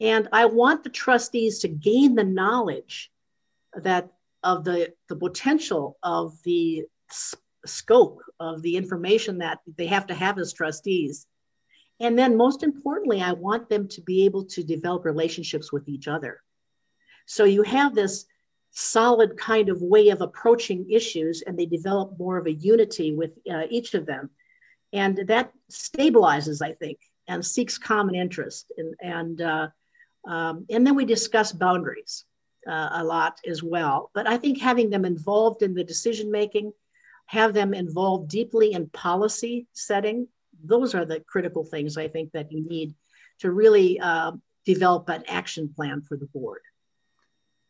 and 0.00 0.28
I 0.32 0.46
want 0.46 0.84
the 0.84 0.90
trustees 0.90 1.60
to 1.60 1.68
gain 1.68 2.14
the 2.14 2.24
knowledge 2.24 3.10
that 3.74 4.12
of 4.42 4.64
the 4.64 4.94
the 5.08 5.16
potential 5.16 5.98
of 6.02 6.40
the 6.44 6.84
scope 7.66 8.22
of 8.38 8.62
the 8.62 8.76
information 8.76 9.38
that 9.38 9.60
they 9.76 9.86
have 9.86 10.06
to 10.06 10.14
have 10.14 10.38
as 10.38 10.52
trustees 10.52 11.26
and 12.00 12.18
then, 12.18 12.36
most 12.36 12.62
importantly, 12.62 13.20
I 13.20 13.32
want 13.32 13.68
them 13.68 13.88
to 13.88 14.00
be 14.00 14.24
able 14.24 14.44
to 14.46 14.62
develop 14.62 15.04
relationships 15.04 15.72
with 15.72 15.88
each 15.88 16.06
other. 16.06 16.40
So 17.26 17.44
you 17.44 17.62
have 17.62 17.94
this 17.94 18.26
solid 18.70 19.36
kind 19.36 19.68
of 19.68 19.82
way 19.82 20.10
of 20.10 20.20
approaching 20.20 20.88
issues, 20.90 21.42
and 21.42 21.58
they 21.58 21.66
develop 21.66 22.18
more 22.18 22.38
of 22.38 22.46
a 22.46 22.52
unity 22.52 23.14
with 23.14 23.32
uh, 23.50 23.64
each 23.68 23.94
of 23.94 24.06
them. 24.06 24.30
And 24.92 25.18
that 25.26 25.52
stabilizes, 25.70 26.62
I 26.62 26.72
think, 26.72 26.98
and 27.26 27.44
seeks 27.44 27.78
common 27.78 28.14
interest. 28.14 28.72
And, 28.76 28.94
and, 29.00 29.40
uh, 29.40 29.68
um, 30.26 30.66
and 30.70 30.86
then 30.86 30.94
we 30.94 31.04
discuss 31.04 31.52
boundaries 31.52 32.24
uh, 32.66 32.88
a 32.92 33.04
lot 33.04 33.38
as 33.46 33.62
well. 33.62 34.10
But 34.14 34.26
I 34.26 34.36
think 34.36 34.60
having 34.60 34.90
them 34.90 35.04
involved 35.04 35.62
in 35.62 35.74
the 35.74 35.84
decision 35.84 36.30
making, 36.30 36.72
have 37.26 37.52
them 37.52 37.74
involved 37.74 38.30
deeply 38.30 38.72
in 38.72 38.88
policy 38.88 39.66
setting, 39.72 40.28
those 40.64 40.94
are 40.94 41.04
the 41.04 41.20
critical 41.20 41.64
things 41.64 41.96
I 41.96 42.08
think 42.08 42.32
that 42.32 42.50
you 42.50 42.66
need 42.66 42.94
to 43.40 43.52
really 43.52 44.00
uh, 44.00 44.32
develop 44.64 45.08
an 45.08 45.24
action 45.28 45.72
plan 45.74 46.02
for 46.02 46.16
the 46.16 46.26
board. 46.26 46.60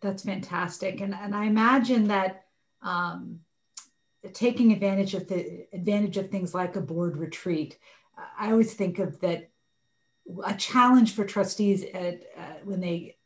That's 0.01 0.23
fantastic, 0.23 1.01
and 1.01 1.15
and 1.15 1.35
I 1.35 1.47
imagine 1.47 2.09
that 2.09 2.45
um, 2.83 3.41
taking 4.33 4.73
advantage 4.73 5.15
of 5.15 5.29
the 5.29 5.67
advantage 5.73 6.17
of 6.17 6.31
things 6.31 6.55
like 6.55 6.77
a 6.77 6.81
board 6.81 7.17
retreat. 7.17 7.79
I 8.39 8.51
always 8.51 8.75
think 8.75 8.99
of 8.99 9.21
that 9.21 9.51
a 10.45 10.55
challenge 10.55 11.15
for 11.15 11.25
trustees 11.25 11.85
at 11.95 12.23
uh, 12.37 12.59
when 12.65 12.81
they 12.81 13.17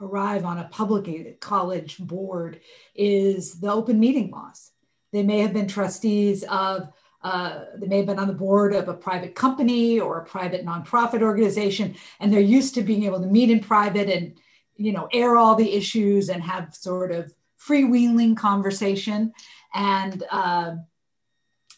arrive 0.00 0.44
on 0.44 0.58
a 0.58 0.68
public 0.68 1.40
college 1.40 1.98
board 1.98 2.60
is 2.94 3.60
the 3.60 3.70
open 3.70 4.00
meeting 4.00 4.30
laws. 4.30 4.70
They 5.12 5.22
may 5.22 5.40
have 5.40 5.52
been 5.52 5.66
trustees 5.66 6.44
of 6.44 6.88
uh, 7.22 7.64
they 7.76 7.86
may 7.86 7.98
have 7.98 8.06
been 8.06 8.18
on 8.18 8.28
the 8.28 8.32
board 8.32 8.74
of 8.74 8.88
a 8.88 8.94
private 8.94 9.34
company 9.34 10.00
or 10.00 10.18
a 10.18 10.24
private 10.24 10.64
nonprofit 10.64 11.20
organization, 11.20 11.94
and 12.18 12.32
they're 12.32 12.40
used 12.40 12.74
to 12.74 12.82
being 12.82 13.04
able 13.04 13.20
to 13.20 13.26
meet 13.26 13.50
in 13.50 13.60
private 13.60 14.08
and 14.08 14.38
you 14.76 14.92
know 14.92 15.06
air 15.12 15.36
all 15.36 15.54
the 15.54 15.74
issues 15.74 16.30
and 16.30 16.42
have 16.42 16.74
sort 16.74 17.12
of 17.12 17.34
freewheeling 17.66 18.36
conversation. 18.36 19.32
And 19.74 20.22
uh, 20.30 20.76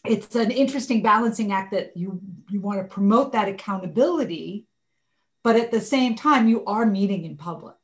it's 0.05 0.35
an 0.35 0.51
interesting 0.51 1.01
balancing 1.01 1.51
act 1.51 1.71
that 1.71 1.95
you 1.95 2.21
you 2.49 2.59
want 2.59 2.79
to 2.79 2.85
promote 2.85 3.31
that 3.33 3.47
accountability, 3.47 4.67
but 5.43 5.55
at 5.55 5.71
the 5.71 5.81
same 5.81 6.15
time 6.15 6.47
you 6.47 6.65
are 6.65 6.85
meeting 6.85 7.25
in 7.25 7.37
public. 7.37 7.75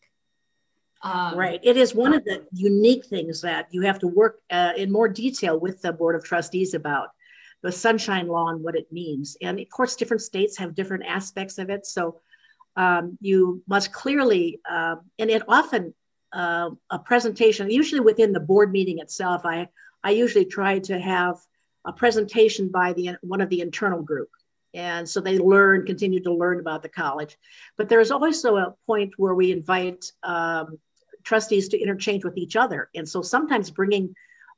Um, 1.01 1.37
right. 1.37 1.61
It 1.63 1.77
is 1.77 1.95
one 1.95 2.13
of 2.13 2.25
the 2.25 2.45
unique 2.51 3.05
things 3.05 3.41
that 3.41 3.67
you 3.71 3.81
have 3.83 3.99
to 3.99 4.07
work 4.07 4.41
uh, 4.49 4.73
in 4.75 4.91
more 4.91 5.07
detail 5.07 5.57
with 5.57 5.81
the 5.81 5.93
Board 5.93 6.15
of 6.15 6.25
Trustees 6.25 6.73
about 6.73 7.09
the 7.61 7.71
sunshine 7.71 8.27
law 8.27 8.49
and 8.49 8.61
what 8.61 8.75
it 8.75 8.91
means. 8.91 9.37
And 9.41 9.59
of 9.59 9.69
course, 9.69 9.95
different 9.95 10.21
states 10.21 10.57
have 10.57 10.75
different 10.75 11.05
aspects 11.05 11.57
of 11.57 11.69
it. 11.69 11.85
So 11.85 12.19
um, 12.75 13.17
you 13.21 13.63
must 13.67 13.93
clearly, 13.93 14.59
uh, 14.69 14.97
and 15.17 15.29
it 15.29 15.43
often 15.47 15.93
uh, 16.33 16.69
a 16.89 16.99
presentation, 16.99 17.69
usually 17.69 18.01
within 18.01 18.33
the 18.33 18.39
board 18.39 18.71
meeting 18.71 18.99
itself, 18.99 19.45
I, 19.45 19.67
I 20.03 20.11
usually 20.11 20.45
try 20.45 20.79
to 20.79 20.99
have 20.99 21.37
a 21.85 21.93
presentation 21.93 22.69
by 22.69 22.93
the 22.93 23.11
one 23.21 23.41
of 23.41 23.49
the 23.49 23.61
internal 23.61 24.01
group. 24.01 24.29
And 24.73 25.09
so 25.09 25.19
they 25.19 25.39
learn, 25.39 25.85
continue 25.85 26.19
to 26.21 26.33
learn 26.33 26.59
about 26.59 26.83
the 26.83 26.89
college. 26.89 27.37
But 27.77 27.89
there's 27.89 28.11
also 28.11 28.57
a 28.57 28.75
point 28.85 29.13
where 29.17 29.33
we 29.33 29.51
invite 29.51 30.11
um, 30.21 30.77
trustees 31.23 31.69
to 31.69 31.79
interchange 31.79 32.23
with 32.23 32.37
each 32.37 32.55
other. 32.55 32.89
And 32.93 33.09
so 33.09 33.23
sometimes 33.23 33.71
bringing 33.71 34.13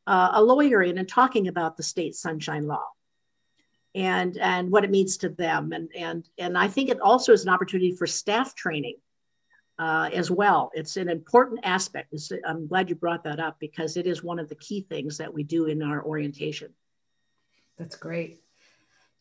uh, 0.08 0.32
a 0.34 0.44
lawyer 0.44 0.84
in 0.84 0.98
and 0.98 1.08
talking 1.08 1.48
about 1.48 1.78
the 1.78 1.84
state 1.84 2.16
sunshine 2.16 2.68
law 2.68 2.86
and 3.94 4.38
and 4.38 4.72
what 4.72 4.84
it 4.84 4.90
means 4.90 5.18
to 5.18 5.30
them 5.30 5.74
and 5.74 5.90
and 5.96 6.30
and 6.38 6.58
i 6.58 6.68
think 6.68 6.90
it 6.90 7.00
also 7.02 7.34
is 7.34 7.44
an 7.44 7.50
opportunity 7.50 7.92
for 7.92 8.08
staff 8.08 8.56
training 8.56 8.96
uh, 9.80 10.10
as 10.14 10.30
well. 10.30 10.72
It's 10.74 10.98
an 10.98 11.10
important 11.10 11.62
aspect. 11.64 12.14
It's, 12.14 12.32
i'm 12.48 12.68
glad 12.68 12.90
you 12.90 12.96
brought 12.96 13.24
that 13.24 13.40
up 13.40 13.58
because 13.60 13.98
it 13.98 14.06
is 14.06 14.24
one 14.24 14.40
of 14.40 14.50
the 14.50 14.56
key 14.56 14.86
things 14.90 15.18
that 15.18 15.34
we 15.34 15.44
do 15.44 15.66
in 15.66 15.82
our 15.82 16.04
orientation. 16.04 16.74
That's 17.78 17.96
great. 17.96 18.44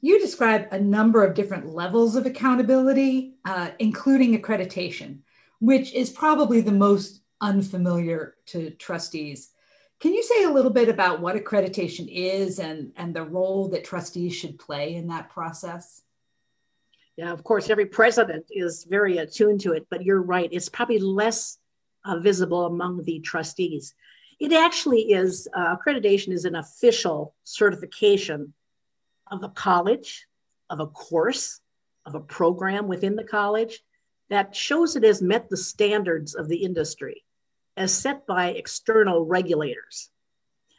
You 0.02 0.18
describe 0.18 0.68
a 0.70 0.78
number 0.80 1.24
of 1.24 1.34
different 1.34 1.66
levels 1.66 2.16
of 2.16 2.26
accountability 2.26 3.34
uh, 3.44 3.70
including 3.78 4.40
accreditation 4.40 5.20
which 5.60 5.92
is 5.92 6.10
probably 6.10 6.60
the 6.60 6.72
most 6.72 7.20
unfamiliar 7.40 8.34
to 8.46 8.70
trustees. 8.72 9.50
Can 10.00 10.14
you 10.14 10.22
say 10.22 10.44
a 10.44 10.50
little 10.50 10.70
bit 10.70 10.88
about 10.88 11.20
what 11.20 11.36
accreditation 11.36 12.08
is 12.10 12.58
and, 12.58 12.92
and 12.96 13.14
the 13.14 13.22
role 13.22 13.68
that 13.68 13.84
trustees 13.84 14.34
should 14.34 14.58
play 14.58 14.94
in 14.94 15.06
that 15.08 15.28
process? 15.28 16.02
Of 17.22 17.44
course, 17.44 17.70
every 17.70 17.86
president 17.86 18.46
is 18.50 18.84
very 18.84 19.18
attuned 19.18 19.60
to 19.62 19.72
it, 19.72 19.86
but 19.90 20.04
you're 20.04 20.22
right. 20.22 20.48
It's 20.52 20.68
probably 20.68 20.98
less 20.98 21.58
uh, 22.04 22.18
visible 22.18 22.66
among 22.66 23.04
the 23.04 23.20
trustees. 23.20 23.94
It 24.38 24.52
actually 24.52 25.12
is, 25.12 25.48
uh, 25.54 25.76
accreditation 25.76 26.32
is 26.32 26.44
an 26.44 26.56
official 26.56 27.34
certification 27.44 28.54
of 29.30 29.42
a 29.42 29.50
college, 29.50 30.26
of 30.70 30.80
a 30.80 30.86
course, 30.86 31.60
of 32.06 32.14
a 32.14 32.20
program 32.20 32.88
within 32.88 33.16
the 33.16 33.24
college 33.24 33.80
that 34.30 34.54
shows 34.56 34.96
it 34.96 35.04
has 35.04 35.20
met 35.20 35.50
the 35.50 35.56
standards 35.56 36.34
of 36.34 36.48
the 36.48 36.64
industry 36.64 37.24
as 37.76 37.92
set 37.92 38.26
by 38.26 38.48
external 38.48 39.26
regulators. 39.26 40.10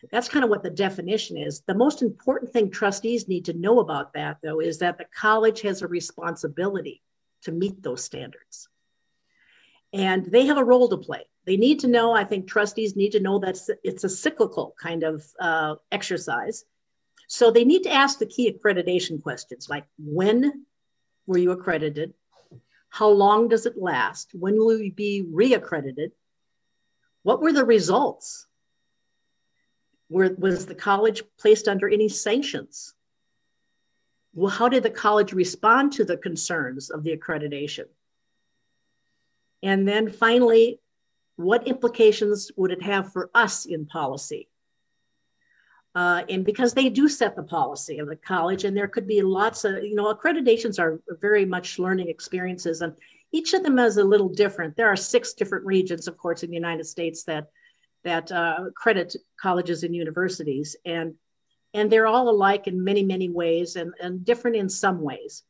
That's 0.09 0.29
kind 0.29 0.43
of 0.43 0.49
what 0.49 0.63
the 0.63 0.69
definition 0.69 1.37
is. 1.37 1.61
The 1.67 1.75
most 1.75 2.01
important 2.01 2.51
thing 2.51 2.71
trustees 2.71 3.27
need 3.27 3.45
to 3.45 3.53
know 3.53 3.79
about 3.79 4.13
that, 4.13 4.37
though, 4.41 4.59
is 4.59 4.79
that 4.79 4.97
the 4.97 5.05
college 5.15 5.61
has 5.61 5.81
a 5.81 5.87
responsibility 5.87 7.01
to 7.43 7.51
meet 7.51 7.83
those 7.83 8.03
standards. 8.03 8.67
And 9.93 10.25
they 10.25 10.45
have 10.45 10.57
a 10.57 10.63
role 10.63 10.89
to 10.89 10.97
play. 10.97 11.25
They 11.45 11.57
need 11.57 11.79
to 11.81 11.87
know, 11.87 12.13
I 12.13 12.23
think 12.23 12.47
trustees 12.47 12.95
need 12.95 13.11
to 13.11 13.19
know 13.19 13.39
that 13.39 13.59
it's 13.83 14.03
a 14.03 14.09
cyclical 14.09 14.75
kind 14.81 15.03
of 15.03 15.23
uh, 15.39 15.75
exercise. 15.91 16.63
So 17.27 17.51
they 17.51 17.65
need 17.65 17.83
to 17.83 17.91
ask 17.91 18.19
the 18.19 18.25
key 18.25 18.51
accreditation 18.51 19.21
questions 19.21 19.69
like 19.69 19.85
when 19.97 20.65
were 21.25 21.37
you 21.37 21.51
accredited? 21.51 22.13
How 22.89 23.09
long 23.09 23.47
does 23.47 23.65
it 23.65 23.77
last? 23.77 24.31
When 24.33 24.57
will 24.57 24.77
you 24.77 24.91
be 24.91 25.23
reaccredited? 25.23 26.11
What 27.23 27.41
were 27.41 27.53
the 27.53 27.65
results? 27.65 28.47
Were, 30.11 30.35
was 30.37 30.65
the 30.65 30.75
college 30.75 31.23
placed 31.39 31.69
under 31.69 31.87
any 31.87 32.09
sanctions? 32.09 32.93
Well, 34.33 34.51
how 34.51 34.67
did 34.67 34.83
the 34.83 34.89
college 34.89 35.31
respond 35.31 35.93
to 35.93 36.03
the 36.03 36.17
concerns 36.17 36.89
of 36.89 37.03
the 37.03 37.15
accreditation? 37.15 37.85
And 39.63 39.87
then 39.87 40.09
finally, 40.09 40.81
what 41.37 41.65
implications 41.65 42.51
would 42.57 42.71
it 42.71 42.81
have 42.81 43.13
for 43.13 43.29
us 43.33 43.65
in 43.65 43.85
policy? 43.85 44.49
Uh, 45.95 46.23
and 46.29 46.43
because 46.45 46.73
they 46.73 46.89
do 46.89 47.07
set 47.07 47.37
the 47.37 47.43
policy 47.43 47.99
of 47.99 48.07
the 48.07 48.15
college, 48.17 48.65
and 48.65 48.75
there 48.75 48.87
could 48.89 49.07
be 49.07 49.21
lots 49.21 49.63
of, 49.63 49.81
you 49.83 49.95
know, 49.95 50.13
accreditations 50.13 50.77
are 50.77 51.01
very 51.21 51.45
much 51.45 51.79
learning 51.79 52.09
experiences. 52.09 52.81
And 52.81 52.93
each 53.31 53.53
of 53.53 53.63
them 53.63 53.79
is 53.79 53.95
a 53.95 54.03
little 54.03 54.29
different. 54.29 54.75
There 54.75 54.89
are 54.89 54.97
six 54.97 55.33
different 55.33 55.65
regions, 55.65 56.09
of 56.09 56.17
course, 56.17 56.43
in 56.43 56.49
the 56.49 56.55
United 56.55 56.85
States 56.85 57.23
that 57.23 57.47
that 58.03 58.31
uh, 58.31 58.65
credit 58.75 59.15
colleges 59.39 59.83
and 59.83 59.95
universities, 59.95 60.75
and 60.85 61.15
and 61.73 61.91
they're 61.91 62.07
all 62.07 62.29
alike 62.29 62.67
in 62.67 62.83
many 62.83 63.03
many 63.03 63.29
ways, 63.29 63.75
and 63.75 63.93
and 64.01 64.25
different 64.25 64.57
in 64.57 64.69
some 64.69 65.01
ways. 65.01 65.43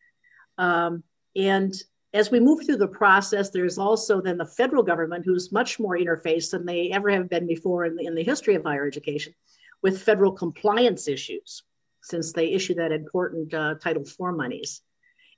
Um, 0.57 1.03
and 1.35 1.73
as 2.13 2.29
we 2.29 2.39
move 2.39 2.65
through 2.65 2.77
the 2.77 2.87
process, 2.87 3.49
there's 3.49 3.77
also 3.77 4.21
then 4.21 4.37
the 4.37 4.45
federal 4.45 4.83
government, 4.83 5.25
who's 5.25 5.51
much 5.51 5.79
more 5.79 5.97
interfaced 5.97 6.51
than 6.51 6.65
they 6.65 6.91
ever 6.91 7.09
have 7.09 7.29
been 7.29 7.47
before 7.47 7.85
in 7.85 7.95
the, 7.95 8.05
in 8.05 8.15
the 8.15 8.23
history 8.23 8.55
of 8.55 8.63
higher 8.63 8.85
education, 8.85 9.33
with 9.81 10.01
federal 10.01 10.31
compliance 10.31 11.07
issues, 11.07 11.63
since 12.03 12.33
they 12.33 12.51
issue 12.51 12.75
that 12.75 12.91
important 12.91 13.53
uh, 13.53 13.75
Title 13.75 14.03
IV 14.03 14.35
monies. 14.35 14.81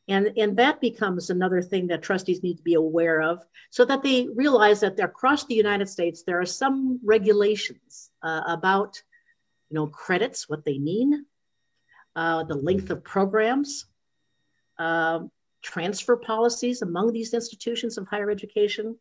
And, 0.08 0.32
and 0.38 0.58
that 0.58 0.82
becomes 0.82 1.30
another 1.30 1.62
thing 1.62 1.88
that 1.88 2.02
trustees 2.02 2.44
need 2.44 2.58
to 2.58 2.64
be 2.64 2.74
aware 2.74 3.22
of 3.22 3.46
so 3.70 3.86
that 3.86 4.04
they 4.04 4.28
realize 4.36 4.82
that 4.82 5.00
across 5.00 5.46
the 5.46 5.56
United 5.56 5.88
States, 5.88 6.24
there 6.24 6.42
are 6.42 6.46
some 6.46 7.00
regulations 7.04 8.12
uh, 8.22 8.42
about 8.48 9.02
you 9.74 9.80
know, 9.80 9.88
credits, 9.88 10.48
what 10.48 10.64
they 10.66 10.78
mean, 10.78 11.26
uh, 12.16 12.44
the 12.44 12.54
length 12.54 12.92
of 12.92 13.04
programs, 13.04 13.88
uh, 14.78 15.22
transfer 15.64 16.16
policies 16.16 16.84
among 16.84 17.12
these 17.12 17.34
institutions 17.34 17.98
of 17.98 18.08
higher 18.08 18.30
education, 18.30 18.96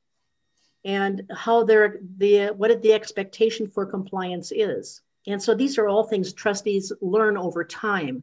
and 0.84 1.30
how 1.30 1.62
they're 1.62 1.98
the 2.16 2.48
what 2.56 2.80
the 2.80 2.94
expectation 2.94 3.68
for 3.68 3.84
compliance 3.84 4.50
is. 4.50 5.02
And 5.26 5.42
so 5.42 5.54
these 5.54 5.76
are 5.76 5.88
all 5.88 6.04
things 6.04 6.32
trustees 6.32 6.90
learn 7.02 7.36
over 7.36 7.64
time 7.64 8.22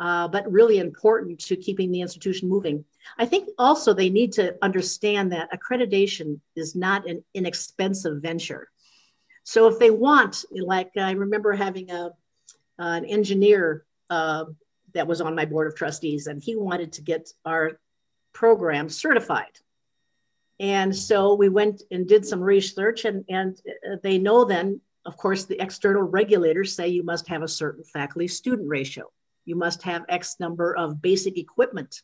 uh, 0.00 0.26
but 0.26 0.50
really 0.50 0.78
important 0.78 1.38
to 1.38 1.54
keeping 1.54 1.92
the 1.92 2.00
institution 2.00 2.48
moving. 2.48 2.82
I 3.18 3.26
think 3.26 3.50
also 3.58 3.92
they 3.92 4.08
need 4.08 4.32
to 4.32 4.56
understand 4.62 5.30
that 5.32 5.50
accreditation 5.52 6.40
is 6.56 6.74
not 6.74 7.06
an 7.06 7.22
inexpensive 7.34 8.22
venture. 8.22 8.70
So 9.44 9.68
if 9.68 9.78
they 9.78 9.90
want, 9.90 10.44
like 10.50 10.90
I 10.96 11.12
remember 11.12 11.52
having 11.52 11.90
a, 11.90 12.12
an 12.78 13.04
engineer 13.04 13.84
uh, 14.08 14.46
that 14.94 15.06
was 15.06 15.20
on 15.20 15.34
my 15.34 15.44
board 15.44 15.66
of 15.66 15.76
trustees, 15.76 16.26
and 16.26 16.42
he 16.42 16.56
wanted 16.56 16.92
to 16.94 17.02
get 17.02 17.30
our 17.44 17.78
program 18.32 18.88
certified. 18.88 19.52
And 20.58 20.96
so 20.96 21.34
we 21.34 21.50
went 21.50 21.82
and 21.90 22.08
did 22.08 22.24
some 22.24 22.40
research, 22.40 23.04
and, 23.04 23.24
and 23.28 23.60
they 24.02 24.16
know 24.16 24.44
then, 24.44 24.80
of 25.04 25.16
course, 25.18 25.44
the 25.44 25.60
external 25.62 26.02
regulators 26.02 26.74
say 26.74 26.88
you 26.88 27.02
must 27.02 27.28
have 27.28 27.42
a 27.42 27.48
certain 27.48 27.84
faculty 27.84 28.28
student 28.28 28.68
ratio 28.68 29.10
you 29.50 29.56
must 29.56 29.82
have 29.82 30.04
X 30.08 30.36
number 30.38 30.76
of 30.76 31.02
basic 31.02 31.36
equipment. 31.36 32.02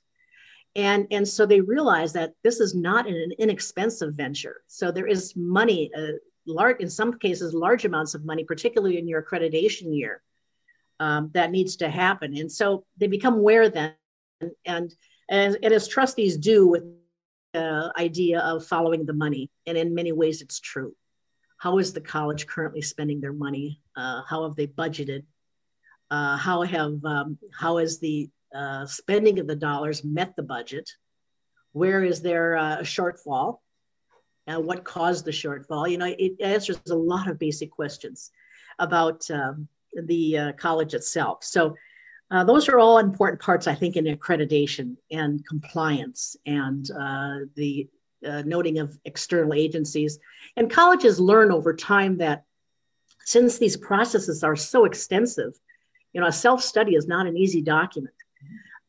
And, 0.75 1.07
and 1.11 1.27
so 1.27 1.47
they 1.47 1.61
realize 1.61 2.13
that 2.15 2.33
this 2.43 2.61
is 2.61 2.75
not 2.75 3.07
an 3.07 3.31
inexpensive 3.39 4.15
venture. 4.15 4.57
So 4.67 4.91
there 4.91 5.07
is 5.07 5.35
money, 5.37 5.91
uh, 5.97 6.19
large, 6.47 6.81
in 6.81 6.91
some 6.91 7.19
cases, 7.19 7.55
large 7.55 7.85
amounts 7.85 8.15
of 8.15 8.27
money, 8.27 8.45
particularly 8.45 8.99
in 8.99 9.09
your 9.09 9.23
accreditation 9.23 9.97
year, 9.97 10.23
um, 10.99 11.31
that 11.35 11.53
needs 11.53 11.77
to 11.77 11.89
happen. 11.89 12.37
And 12.37 12.51
so 12.51 12.85
they 12.99 13.07
become 13.07 13.35
aware 13.35 13.71
then, 13.71 13.95
and, 14.67 14.93
and, 15.31 15.57
and, 15.63 15.73
as 15.73 15.89
trustees 15.89 16.37
do 16.37 16.67
with 16.67 16.83
the 17.55 17.93
idea 17.97 18.41
of 18.41 18.67
following 18.67 19.07
the 19.07 19.15
money. 19.15 19.51
And 19.67 19.79
in 19.79 19.95
many 19.95 20.13
ways, 20.13 20.43
it's 20.43 20.61
true. 20.61 20.95
How 21.59 21.79
is 21.79 21.93
the 21.93 22.03
college 22.03 22.47
currently 22.47 22.83
spending 22.83 23.21
their 23.21 23.33
money? 23.33 23.81
Uh, 23.97 24.21
how 24.29 24.43
have 24.43 24.57
they 24.57 24.67
budgeted? 24.67 25.23
Uh, 26.11 26.37
how 26.37 26.63
have 26.63 27.05
um, 27.05 27.39
how 27.53 27.79
has 27.79 27.99
the 27.99 28.29
uh, 28.55 28.87
spending 28.87 29.39
of 29.39 29.47
the 29.47 29.57
dollars 29.57 30.05
met 30.05 30.35
the 30.37 30.43
budget? 30.43 30.89
Where 31.73 32.05
is 32.05 32.23
there 32.23 32.57
uh, 32.57 32.79
a 32.79 32.83
shortfall? 32.83 33.59
And 34.47 34.65
what 34.65 34.85
caused 34.85 35.25
the 35.25 35.33
shortfall? 35.33 35.91
You 35.91 35.99
know, 35.99 36.15
it 36.19 36.41
answers 36.41 36.81
a 36.89 36.95
lot 36.95 37.29
of 37.29 37.39
basic 37.39 37.71
questions 37.71 38.31
about 38.79 39.29
um, 39.31 39.69
the 40.05 40.39
uh, 40.39 40.53
college 40.53 40.95
itself. 40.95 41.43
So 41.43 41.75
uh, 42.31 42.45
those 42.45 42.69
are 42.69 42.79
all 42.79 42.99
important 42.99 43.41
parts, 43.41 43.67
I 43.67 43.75
think, 43.75 43.97
in 43.97 44.05
accreditation 44.05 44.97
and 45.11 45.45
compliance 45.47 46.37
and 46.47 46.89
uh, 46.91 47.39
the 47.57 47.89
noting 48.23 48.79
of 48.79 48.99
external 49.05 49.55
agencies. 49.55 50.19
And 50.57 50.71
colleges 50.71 51.21
learn 51.21 51.53
over 51.53 51.75
time 51.75 52.19
that 52.19 52.45
since 53.25 53.59
these 53.59 53.77
processes 53.77 54.43
are 54.43 54.57
so 54.57 54.85
extensive, 54.85 55.53
you 56.13 56.21
know, 56.21 56.27
a 56.27 56.33
self 56.33 56.63
study 56.63 56.95
is 56.95 57.07
not 57.07 57.27
an 57.27 57.37
easy 57.37 57.63
document. 57.63 58.15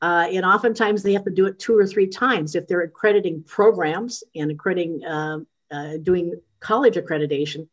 Uh, 0.02 0.28
and 0.32 0.46
oftentimes 0.46 1.02
they 1.02 1.14
have 1.14 1.26
to 1.26 1.32
do 1.32 1.48
it 1.48 1.58
two 1.58 1.78
or 1.78 1.86
three 1.86 2.08
times 2.08 2.56
if 2.56 2.68
they're 2.68 2.82
accrediting 2.82 3.44
programs 3.44 4.24
and 4.36 4.52
accrediting, 4.52 5.04
uh, 5.04 5.40
uh, 5.72 5.98
doing 5.98 6.40
college 6.60 6.96
accreditation. 6.96 7.68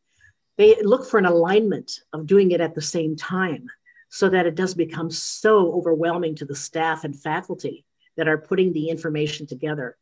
They 0.57 0.81
look 0.83 1.09
for 1.09 1.19
an 1.19 1.27
alignment 1.27 2.01
of 2.13 2.27
doing 2.27 2.53
it 2.53 2.61
at 2.61 2.75
the 2.75 2.83
same 2.83 3.17
time 3.17 3.67
so 4.09 4.29
that 4.29 4.47
it 4.47 4.55
does 4.55 4.75
become 4.75 5.11
so 5.11 5.73
overwhelming 5.73 6.37
to 6.37 6.45
the 6.45 6.55
staff 6.55 7.05
and 7.05 7.21
faculty 7.21 7.85
that 8.17 8.29
are 8.29 8.39
putting 8.39 8.73
the 8.73 8.89
information 8.89 9.47
together. 9.47 9.97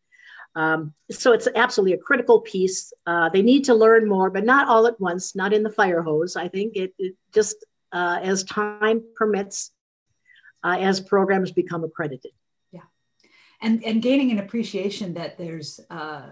Um, 0.55 0.92
so 1.11 1.33
it's 1.33 1.48
absolutely 1.55 1.94
a 1.94 1.98
critical 1.98 2.40
piece. 2.40 2.92
Uh, 3.07 3.31
they 3.31 3.42
need 3.42 3.64
to 3.64 3.74
learn 3.74 4.07
more, 4.07 4.28
but 4.28 4.44
not 4.44 4.68
all 4.68 4.87
at 4.87 5.00
once, 5.00 5.35
not 5.35 5.55
in 5.55 5.62
the 5.62 5.70
fire 5.70 6.02
hose. 6.02 6.37
I 6.37 6.48
think 6.48 6.76
it, 6.76 6.92
it 6.98 7.14
just 7.33 7.64
uh, 7.92 8.20
as 8.22 8.44
time 8.44 9.02
permits, 9.16 9.72
uh, 10.64 10.76
as 10.78 11.00
programs 11.00 11.52
become 11.52 11.85
accredited. 11.85 12.33
Yeah, 12.70 12.81
and 13.61 13.85
and 13.85 14.02
gaining 14.02 14.31
an 14.31 14.38
appreciation 14.38 15.14
that 15.14 15.38
there's 15.38 15.81
uh, 15.90 16.31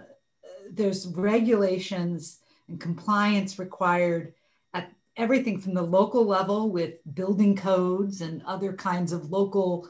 there's 0.71 1.07
regulations 1.07 2.39
and 2.69 2.81
compliance 2.81 3.59
required 3.59 4.35
at 4.75 4.93
everything 5.17 5.59
from 5.59 5.75
the 5.75 5.83
local 5.83 6.25
level 6.25 6.71
with 6.71 6.95
building 7.15 7.57
codes 7.57 8.21
and 8.21 8.43
other 8.45 8.73
kinds 8.73 9.13
of 9.13 9.31
local 9.31 9.89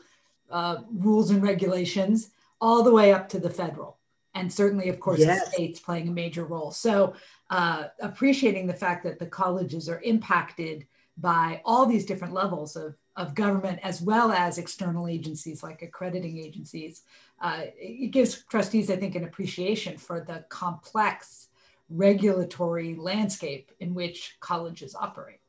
uh, 0.50 0.78
rules 0.92 1.30
and 1.30 1.42
regulations, 1.42 2.30
all 2.60 2.82
the 2.82 2.92
way 2.92 3.12
up 3.12 3.28
to 3.28 3.38
the 3.38 3.50
federal 3.50 4.00
and 4.34 4.52
certainly 4.52 4.88
of 4.88 5.00
course 5.00 5.20
yes. 5.20 5.44
the 5.44 5.50
states 5.50 5.80
playing 5.80 6.08
a 6.08 6.12
major 6.12 6.44
role 6.44 6.70
so 6.70 7.14
uh, 7.50 7.84
appreciating 8.00 8.66
the 8.66 8.74
fact 8.74 9.02
that 9.04 9.18
the 9.18 9.26
colleges 9.26 9.88
are 9.88 10.00
impacted 10.02 10.86
by 11.20 11.60
all 11.64 11.86
these 11.86 12.04
different 12.04 12.34
levels 12.34 12.76
of, 12.76 12.96
of 13.16 13.34
government 13.34 13.78
as 13.82 14.00
well 14.00 14.32
as 14.32 14.58
external 14.58 15.06
agencies 15.06 15.62
like 15.62 15.82
accrediting 15.82 16.38
agencies. 16.38 17.02
Uh, 17.40 17.62
it 17.76 18.10
gives 18.10 18.44
trustees, 18.44 18.90
I 18.90 18.96
think, 18.96 19.14
an 19.14 19.24
appreciation 19.24 19.98
for 19.98 20.20
the 20.20 20.44
complex 20.48 21.48
regulatory 21.88 22.94
landscape 22.94 23.72
in 23.80 23.94
which 23.94 24.36
colleges 24.40 24.94
operate. 24.94 25.40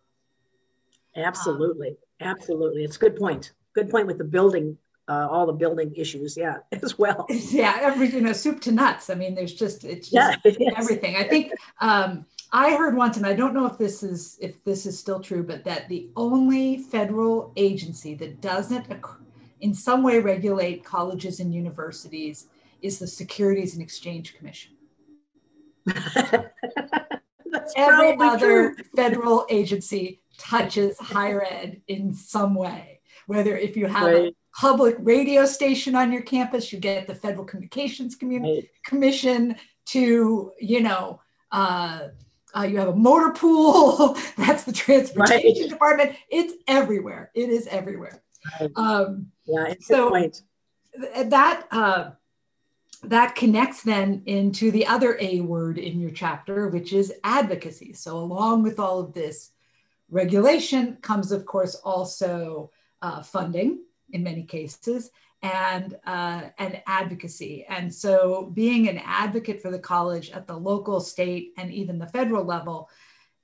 Absolutely. 1.16 1.90
Um, 1.90 1.96
Absolutely. 2.22 2.84
It's 2.84 2.98
a 2.98 3.00
good 3.00 3.16
point. 3.16 3.52
Good 3.74 3.90
point 3.90 4.08
with 4.08 4.18
the 4.18 4.24
building, 4.24 4.78
uh, 5.08 5.28
all 5.30 5.46
the 5.46 5.54
building 5.54 5.94
issues. 5.96 6.36
Yeah, 6.38 6.58
as 6.72 6.98
well. 6.98 7.26
Yeah, 7.30 7.78
every, 7.82 8.10
you 8.10 8.22
know, 8.22 8.34
soup 8.34 8.62
to 8.62 8.72
nuts. 8.72 9.10
I 9.10 9.16
mean, 9.16 9.36
there's 9.36 9.54
just, 9.54 9.84
it's 9.84 10.10
just 10.10 10.40
yeah, 10.44 10.72
everything. 10.78 11.16
I 11.16 11.24
think 11.24 11.54
um, 11.80 12.26
I 12.54 12.76
heard 12.76 12.98
once, 12.98 13.16
and 13.16 13.26
I 13.26 13.34
don't 13.34 13.54
know 13.54 13.66
if 13.66 13.78
this 13.78 14.04
is 14.04 14.38
if 14.42 14.62
this 14.64 14.86
is 14.86 15.00
still 15.00 15.22
true, 15.22 15.44
but 15.44 15.64
that 15.64 15.88
the 15.88 16.10
only 16.18 16.78
federal 16.78 17.54
agency 17.56 18.14
that 18.16 18.42
doesn't 18.42 18.88
in 19.62 19.74
some 19.74 20.04
way 20.04 20.20
regulate 20.20 20.84
colleges 20.84 21.40
and 21.40 21.54
universities 21.54 22.48
is 22.82 23.00
the 23.00 23.08
Securities 23.08 23.74
and 23.74 23.82
Exchange 23.82 24.36
Commission. 24.36 24.74
Every 27.76 28.18
other 28.20 28.74
true. 28.74 28.84
federal 28.96 29.46
agency 29.50 30.22
touches 30.38 30.98
higher 31.00 31.44
ed 31.44 31.82
in 31.88 32.14
some 32.14 32.56
way. 32.56 33.00
Whether 33.28 33.56
if 33.56 33.78
you 33.78 33.86
have 33.86 34.08
right. 34.08 34.34
a 34.34 34.36
public 34.60 34.96
radio 35.00 35.46
station 35.46 35.96
on 35.96 36.12
your 36.12 36.24
campus, 36.24 36.74
you 36.74 36.80
get 36.80 37.08
the 37.08 37.16
Federal 37.16 37.46
Communications 37.46 38.18
right. 38.22 38.68
Commission 38.84 39.56
to, 39.88 40.52
you 40.60 40.82
know, 40.82 41.22
uh, 41.52 42.08
uh, 42.58 42.64
you 42.64 42.78
have 42.78 42.90
a 42.90 42.96
motor 42.96 43.32
pool. 43.32 44.18
That's 44.38 44.64
the 44.64 44.72
transportation 44.72 45.62
right. 45.62 45.70
department. 45.70 46.16
It's 46.30 46.54
everywhere. 46.68 47.32
It 47.34 47.50
is 47.50 47.68
everywhere. 47.68 48.22
Right. 48.60 48.72
Um, 48.76 49.32
yeah, 49.46 49.74
so 49.80 50.30
that 51.16 51.68
uh, 51.72 52.12
that 53.04 53.36
connects 53.36 53.84
then 53.84 54.24
into 54.26 54.72
the 54.72 54.86
other 54.86 55.18
A 55.20 55.42
word 55.42 55.78
in 55.78 56.00
your 56.00 56.12
chapter, 56.12 56.68
which 56.68 56.94
is 56.94 57.14
advocacy. 57.24 57.94
So 57.94 58.18
along 58.18 58.64
with 58.64 58.80
all 58.80 59.00
of 59.00 59.14
this 59.14 59.52
regulation 60.10 60.98
comes, 61.02 61.32
of 61.32 61.46
course, 61.46 61.76
also 61.76 62.72
uh, 63.02 63.24
funding 63.24 63.80
in 64.12 64.24
many 64.24 64.44
cases 64.44 65.12
and 65.44 65.98
uh, 66.06 66.44
and 66.58 66.82
advocacy. 66.88 67.66
And 67.68 67.94
so, 67.94 68.52
being 68.54 68.88
an 68.88 69.00
advocate 69.04 69.62
for 69.62 69.72
the 69.72 69.80
college 69.80 70.30
at 70.32 70.48
the 70.48 70.56
local, 70.56 71.00
state, 71.00 71.54
and 71.58 71.72
even 71.74 71.98
the 71.98 72.08
federal 72.08 72.44
level 72.44 72.90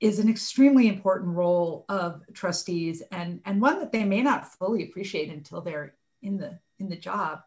is 0.00 0.20
an 0.20 0.28
extremely 0.28 0.86
important 0.86 1.34
role 1.34 1.84
of 1.88 2.22
trustees, 2.32 3.02
and 3.10 3.40
and 3.44 3.60
one 3.60 3.80
that 3.80 3.92
they 3.92 4.04
may 4.04 4.22
not 4.22 4.52
fully 4.54 4.84
appreciate 4.84 5.30
until 5.30 5.60
they're 5.60 5.94
in 6.22 6.36
the 6.36 6.58
in 6.78 6.88
the 6.88 6.96
job. 6.96 7.40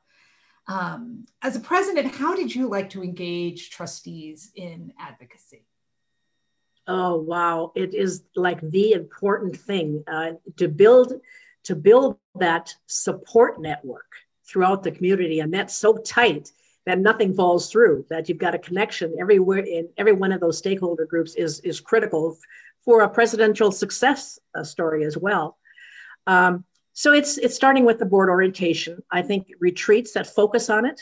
Um, 0.68 1.26
as 1.42 1.56
a 1.56 1.60
president, 1.60 2.14
how 2.14 2.36
did 2.36 2.54
you 2.54 2.68
like 2.68 2.90
to 2.92 3.04
engage 3.04 3.72
trustees 3.72 4.52
in 4.56 4.94
advocacy? 5.00 5.66
Oh 6.88 7.18
wow, 7.18 7.72
it 7.76 7.94
is 7.94 8.24
like 8.36 8.60
the 8.62 8.94
important 8.94 9.56
thing 9.56 10.04
uh, 10.12 10.32
to 10.58 10.68
build 10.68 11.14
to 11.64 11.76
build 11.76 12.18
that 12.36 12.74
support 12.88 13.62
network 13.62 14.12
throughout 14.52 14.84
the 14.84 14.92
community. 14.92 15.40
And 15.40 15.54
that's 15.54 15.76
so 15.76 15.98
tight 15.98 16.52
that 16.86 17.00
nothing 17.00 17.34
falls 17.34 17.72
through, 17.72 18.06
that 18.10 18.28
you've 18.28 18.38
got 18.38 18.56
a 18.56 18.60
connection 18.60 19.16
everywhere 19.20 19.60
in 19.60 19.88
every 19.98 20.14
one 20.14 20.32
of 20.32 20.42
those 20.42 20.58
stakeholder 20.58 21.06
groups 21.06 21.36
is, 21.36 21.60
is 21.62 21.80
critical 21.80 22.38
for 22.84 23.02
a 23.02 23.10
presidential 23.10 23.72
success 23.72 24.40
uh, 24.56 24.64
story 24.64 25.06
as 25.06 25.18
well. 25.18 25.58
Um, 26.28 26.66
so 26.94 27.14
it's 27.14 27.38
it's 27.38 27.56
starting 27.56 27.86
with 27.86 28.00
the 28.00 28.06
board 28.06 28.30
orientation. 28.30 29.02
I 29.10 29.22
think 29.22 29.48
retreats 29.60 30.12
that 30.14 30.28
focus 30.28 30.70
on 30.70 30.86
it, 30.86 31.02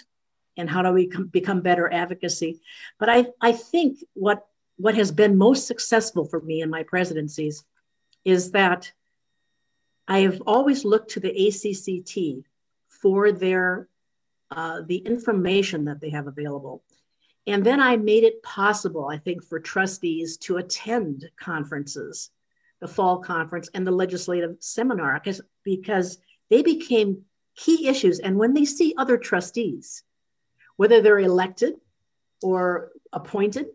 and 0.56 0.70
how 0.70 0.82
do 0.82 0.92
we 0.92 1.08
com- 1.08 1.28
become 1.28 1.62
better 1.62 1.92
advocacy. 1.92 2.62
But 3.00 3.10
I 3.10 3.26
I 3.42 3.54
think 3.54 4.04
what 4.14 4.46
what 4.78 4.96
has 4.96 5.12
been 5.12 5.38
most 5.38 5.66
successful 5.66 6.26
for 6.26 6.42
me 6.42 6.62
in 6.62 6.70
my 6.70 6.84
presidencies 6.84 7.64
is 8.24 8.52
that 8.52 8.92
I 10.08 10.20
have 10.20 10.42
always 10.46 10.86
looked 10.86 11.12
to 11.12 11.20
the 11.20 11.32
ACCT 11.32 12.44
for 13.02 13.32
their 13.32 13.88
uh, 14.52 14.82
the 14.88 14.98
information 14.98 15.86
that 15.86 16.02
they 16.02 16.10
have 16.10 16.28
available. 16.28 16.84
And 17.46 17.64
then 17.64 17.80
I 17.80 17.98
made 17.98 18.24
it 18.24 18.42
possible, 18.44 19.08
I 19.08 19.18
think, 19.18 19.44
for 19.44 19.60
trustees 19.60 20.38
to 20.38 20.58
attend 20.58 21.30
conferences, 21.40 22.32
the 22.80 22.88
fall 22.88 23.20
conference 23.20 23.70
and 23.74 23.86
the 23.86 23.92
legislative 23.92 24.58
seminar, 24.60 25.20
because, 25.20 25.42
because 25.64 26.18
they 26.50 26.64
became 26.64 27.24
key 27.56 27.88
issues. 27.88 28.20
And 28.20 28.38
when 28.38 28.54
they 28.54 28.66
see 28.66 28.96
other 28.98 29.18
trustees, 29.18 30.04
whether 30.78 31.02
they're 31.02 31.20
elected 31.20 31.76
or 32.42 32.92
appointed, 33.14 33.68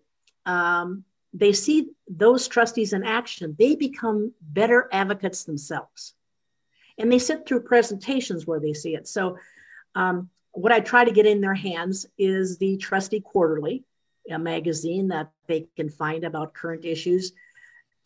um, 0.47 1.05
they 1.33 1.53
see 1.53 1.91
those 2.09 2.49
trustees 2.49 2.93
in 2.93 3.05
action, 3.05 3.57
they 3.59 3.75
become 3.75 4.33
better 4.41 4.89
advocates 4.93 5.45
themselves. 5.45 6.15
And 6.99 7.11
they 7.11 7.19
sit 7.19 7.47
through 7.47 7.61
presentations 7.63 8.47
where 8.47 8.61
they 8.61 8.73
see 8.73 8.95
it. 8.95 9.09
So 9.09 9.39
um, 9.95 10.31
what 10.53 10.73
I 10.73 10.81
try 10.81 11.05
to 11.05 11.11
get 11.11 11.27
in 11.27 11.41
their 11.41 11.55
hands 11.55 12.07
is 12.17 12.59
the 12.59 12.77
Trustee 12.77 13.21
Quarterly, 13.21 13.85
a 14.31 14.39
magazine 14.39 15.09
that 15.09 15.31
they 15.47 15.67
can 15.77 15.89
find 15.89 16.25
about 16.25 16.55
current 16.55 16.85
issues. 16.85 17.33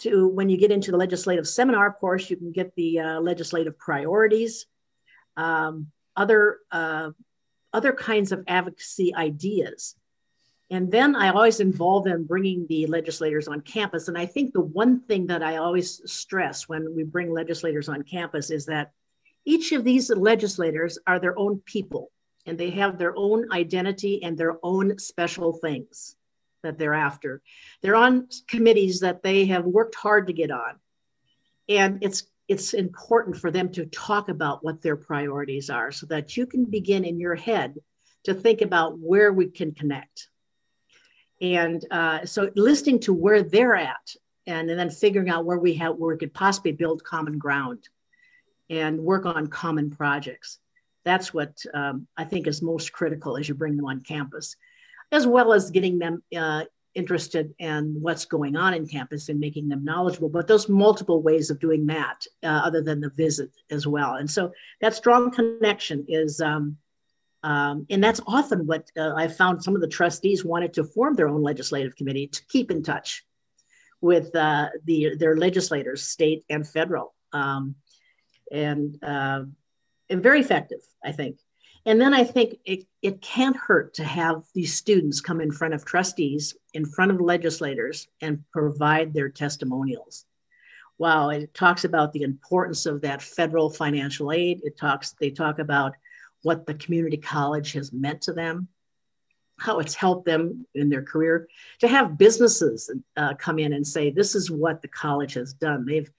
To 0.00 0.28
when 0.28 0.48
you 0.48 0.56
get 0.56 0.70
into 0.70 0.90
the 0.90 0.96
legislative 0.96 1.46
seminar, 1.46 1.92
course, 1.92 2.30
you 2.30 2.36
can 2.36 2.52
get 2.52 2.74
the 2.76 3.00
uh, 3.00 3.20
legislative 3.20 3.76
priorities, 3.76 4.66
um, 5.36 5.88
other 6.16 6.58
uh, 6.70 7.10
other 7.72 7.92
kinds 7.92 8.32
of 8.32 8.44
advocacy 8.46 9.14
ideas. 9.14 9.96
And 10.70 10.90
then 10.90 11.16
I 11.16 11.30
always 11.30 11.60
involve 11.60 12.04
them 12.04 12.24
bringing 12.24 12.66
the 12.66 12.86
legislators 12.86 13.48
on 13.48 13.62
campus. 13.62 14.08
And 14.08 14.18
I 14.18 14.26
think 14.26 14.52
the 14.52 14.60
one 14.60 15.00
thing 15.00 15.26
that 15.28 15.42
I 15.42 15.56
always 15.56 16.02
stress 16.10 16.68
when 16.68 16.94
we 16.94 17.04
bring 17.04 17.32
legislators 17.32 17.88
on 17.88 18.02
campus 18.02 18.50
is 18.50 18.66
that 18.66 18.92
each 19.46 19.72
of 19.72 19.82
these 19.82 20.10
legislators 20.10 20.98
are 21.06 21.18
their 21.18 21.38
own 21.38 21.62
people 21.64 22.10
and 22.44 22.58
they 22.58 22.70
have 22.70 22.98
their 22.98 23.14
own 23.16 23.50
identity 23.50 24.22
and 24.22 24.36
their 24.36 24.58
own 24.62 24.98
special 24.98 25.54
things 25.54 26.16
that 26.62 26.78
they're 26.78 26.94
after. 26.94 27.40
They're 27.80 27.96
on 27.96 28.28
committees 28.46 29.00
that 29.00 29.22
they 29.22 29.46
have 29.46 29.64
worked 29.64 29.94
hard 29.94 30.26
to 30.26 30.32
get 30.34 30.50
on. 30.50 30.78
And 31.68 31.98
it's 32.02 32.24
it's 32.48 32.72
important 32.72 33.36
for 33.36 33.50
them 33.50 33.70
to 33.72 33.84
talk 33.86 34.30
about 34.30 34.64
what 34.64 34.80
their 34.80 34.96
priorities 34.96 35.68
are 35.68 35.92
so 35.92 36.06
that 36.06 36.34
you 36.36 36.46
can 36.46 36.64
begin 36.64 37.04
in 37.04 37.20
your 37.20 37.34
head 37.34 37.74
to 38.24 38.32
think 38.32 38.62
about 38.62 38.98
where 38.98 39.32
we 39.34 39.48
can 39.48 39.72
connect. 39.72 40.28
And 41.40 41.84
uh, 41.90 42.24
so 42.26 42.50
listening 42.56 43.00
to 43.00 43.12
where 43.12 43.42
they're 43.42 43.76
at 43.76 44.14
and, 44.46 44.68
and 44.70 44.78
then 44.78 44.90
figuring 44.90 45.30
out 45.30 45.44
where 45.44 45.58
we 45.58 45.74
have 45.74 45.96
where 45.96 46.14
we 46.14 46.18
could 46.18 46.34
possibly 46.34 46.72
build 46.72 47.04
common 47.04 47.38
ground 47.38 47.88
and 48.70 48.98
work 48.98 49.24
on 49.24 49.46
common 49.46 49.90
projects 49.90 50.58
that's 51.08 51.32
what 51.32 51.56
um, 51.72 52.06
I 52.18 52.24
think 52.24 52.46
is 52.46 52.60
most 52.60 52.92
critical 52.92 53.38
as 53.38 53.48
you 53.48 53.54
bring 53.54 53.76
them 53.76 53.86
on 53.86 54.02
campus, 54.02 54.56
as 55.10 55.26
well 55.26 55.54
as 55.54 55.70
getting 55.70 55.98
them 55.98 56.22
uh, 56.36 56.64
interested 56.94 57.54
in 57.58 57.96
what's 58.00 58.26
going 58.26 58.56
on 58.56 58.74
in 58.74 58.86
campus 58.86 59.30
and 59.30 59.40
making 59.40 59.68
them 59.68 59.84
knowledgeable. 59.84 60.28
But 60.28 60.46
those 60.46 60.68
multiple 60.68 61.22
ways 61.22 61.48
of 61.48 61.60
doing 61.60 61.86
that, 61.86 62.26
uh, 62.42 62.48
other 62.48 62.82
than 62.82 63.00
the 63.00 63.08
visit 63.08 63.50
as 63.70 63.86
well. 63.86 64.16
And 64.16 64.30
so 64.30 64.52
that 64.82 64.94
strong 64.94 65.30
connection 65.30 66.04
is, 66.08 66.42
um, 66.42 66.76
um, 67.42 67.86
and 67.90 68.02
that's 68.02 68.20
often 68.26 68.66
what 68.66 68.90
uh, 68.96 69.12
I 69.16 69.28
found 69.28 69.62
some 69.62 69.74
of 69.74 69.80
the 69.80 69.88
trustees 69.88 70.44
wanted 70.44 70.74
to 70.74 70.84
form 70.84 71.14
their 71.14 71.28
own 71.28 71.42
legislative 71.42 71.96
committee 71.96 72.26
to 72.28 72.44
keep 72.46 72.70
in 72.70 72.82
touch 72.82 73.24
with 74.00 74.34
uh, 74.34 74.68
the 74.84 75.16
their 75.16 75.36
legislators, 75.36 76.02
state 76.02 76.44
and 76.48 76.66
federal. 76.66 77.14
Um, 77.32 77.76
and 78.50 78.98
uh, 79.02 79.42
and 80.10 80.22
very 80.22 80.40
effective, 80.40 80.80
I 81.04 81.12
think. 81.12 81.38
And 81.86 82.00
then 82.00 82.12
I 82.12 82.24
think 82.24 82.58
it, 82.64 82.84
it 83.02 83.22
can't 83.22 83.56
hurt 83.56 83.94
to 83.94 84.04
have 84.04 84.42
these 84.54 84.74
students 84.74 85.20
come 85.20 85.40
in 85.40 85.52
front 85.52 85.74
of 85.74 85.84
trustees, 85.84 86.56
in 86.74 86.84
front 86.84 87.10
of 87.10 87.20
legislators, 87.20 88.08
and 88.20 88.44
provide 88.52 89.14
their 89.14 89.28
testimonials. 89.28 90.26
Wow, 90.98 91.30
it 91.30 91.54
talks 91.54 91.84
about 91.84 92.12
the 92.12 92.22
importance 92.22 92.84
of 92.84 93.00
that 93.02 93.22
federal 93.22 93.70
financial 93.70 94.32
aid. 94.32 94.60
It 94.64 94.76
talks, 94.76 95.14
they 95.20 95.30
talk 95.30 95.60
about 95.60 95.94
what 96.42 96.66
the 96.66 96.74
community 96.74 97.16
college 97.16 97.72
has 97.72 97.92
meant 97.92 98.22
to 98.22 98.32
them, 98.32 98.68
how 99.58 99.80
it's 99.80 99.94
helped 99.94 100.24
them 100.24 100.66
in 100.74 100.88
their 100.88 101.02
career. 101.02 101.48
To 101.80 101.88
have 101.88 102.18
businesses 102.18 102.90
uh, 103.16 103.34
come 103.34 103.58
in 103.58 103.72
and 103.72 103.86
say, 103.86 104.10
this 104.10 104.34
is 104.34 104.50
what 104.50 104.82
the 104.82 104.88
college 104.88 105.34
has 105.34 105.52
done. 105.52 105.84
They've 105.84 106.10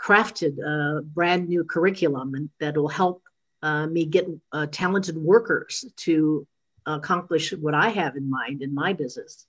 crafted 0.00 0.58
a 0.58 1.02
brand 1.02 1.48
new 1.48 1.64
curriculum 1.64 2.50
that 2.60 2.76
will 2.76 2.88
help 2.88 3.22
uh, 3.62 3.86
me 3.86 4.04
get 4.04 4.28
uh, 4.52 4.66
talented 4.70 5.16
workers 5.16 5.84
to 5.96 6.46
accomplish 6.86 7.52
what 7.52 7.74
I 7.74 7.90
have 7.90 8.16
in 8.16 8.30
mind 8.30 8.62
in 8.62 8.74
my 8.74 8.92
business. 8.92 9.46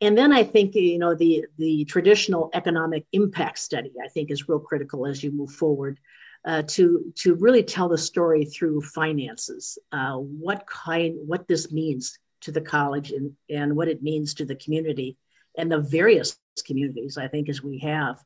And 0.00 0.16
then 0.16 0.32
I 0.32 0.42
think 0.42 0.74
you 0.74 0.98
know 0.98 1.14
the 1.14 1.46
the 1.58 1.84
traditional 1.84 2.50
economic 2.52 3.06
impact 3.12 3.58
study 3.58 3.92
I 4.02 4.08
think 4.08 4.30
is 4.30 4.48
real 4.48 4.58
critical 4.58 5.06
as 5.06 5.22
you 5.22 5.30
move 5.30 5.50
forward 5.50 5.98
uh, 6.44 6.62
to 6.62 7.12
to 7.16 7.34
really 7.34 7.62
tell 7.62 7.88
the 7.88 7.98
story 7.98 8.44
through 8.44 8.82
finances. 8.82 9.78
Uh, 9.92 10.16
what 10.16 10.66
kind 10.66 11.16
what 11.26 11.48
this 11.48 11.72
means 11.72 12.18
to 12.42 12.52
the 12.52 12.60
college 12.60 13.10
and 13.10 13.32
and 13.48 13.74
what 13.74 13.88
it 13.88 14.02
means 14.02 14.34
to 14.34 14.44
the 14.44 14.56
community 14.56 15.16
and 15.56 15.70
the 15.70 15.80
various 15.80 16.38
communities 16.66 17.16
I 17.16 17.28
think 17.28 17.48
as 17.48 17.62
we 17.62 17.78
have. 17.78 18.22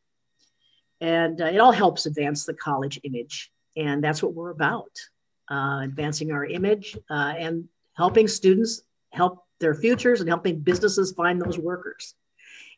And 1.01 1.41
uh, 1.41 1.47
it 1.47 1.59
all 1.59 1.73
helps 1.73 2.07
advance 2.07 2.45
the 2.45 2.55
college 2.55 3.01
image 3.05 3.53
and 3.77 4.03
that's 4.03 4.23
what 4.23 4.35
we're 4.35 4.51
about 4.51 4.91
uh, 5.51 5.81
advancing 5.83 6.33
our 6.33 6.45
image 6.45 6.97
uh, 7.11 7.35
and 7.39 7.69
helping 7.97 8.29
students 8.29 8.83
help 9.13 9.45
their 9.61 9.75
futures 9.75 10.21
and 10.21 10.29
helping 10.29 10.61
businesses 10.61 11.13
find 11.13 11.41
those 11.41 11.59
workers. 11.59 12.15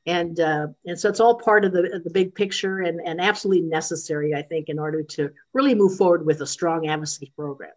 And, 0.07 0.41
uh, 0.41 0.69
and 0.87 0.99
so 0.99 1.09
it's 1.09 1.21
all 1.21 1.35
part 1.35 1.65
of 1.65 1.73
the, 1.73 2.01
the 2.03 2.11
big 2.11 2.35
picture 2.35 2.81
and, 2.81 3.01
and 3.05 3.21
absolutely 3.21 3.69
necessary, 3.69 4.35
I 4.35 4.43
think, 4.43 4.69
in 4.69 4.79
order 4.79 5.03
to 5.03 5.31
really 5.53 5.75
move 5.75 5.97
forward 5.97 6.25
with 6.25 6.41
a 6.41 6.47
strong 6.47 6.89
advocacy 6.89 7.33
program. 7.37 7.73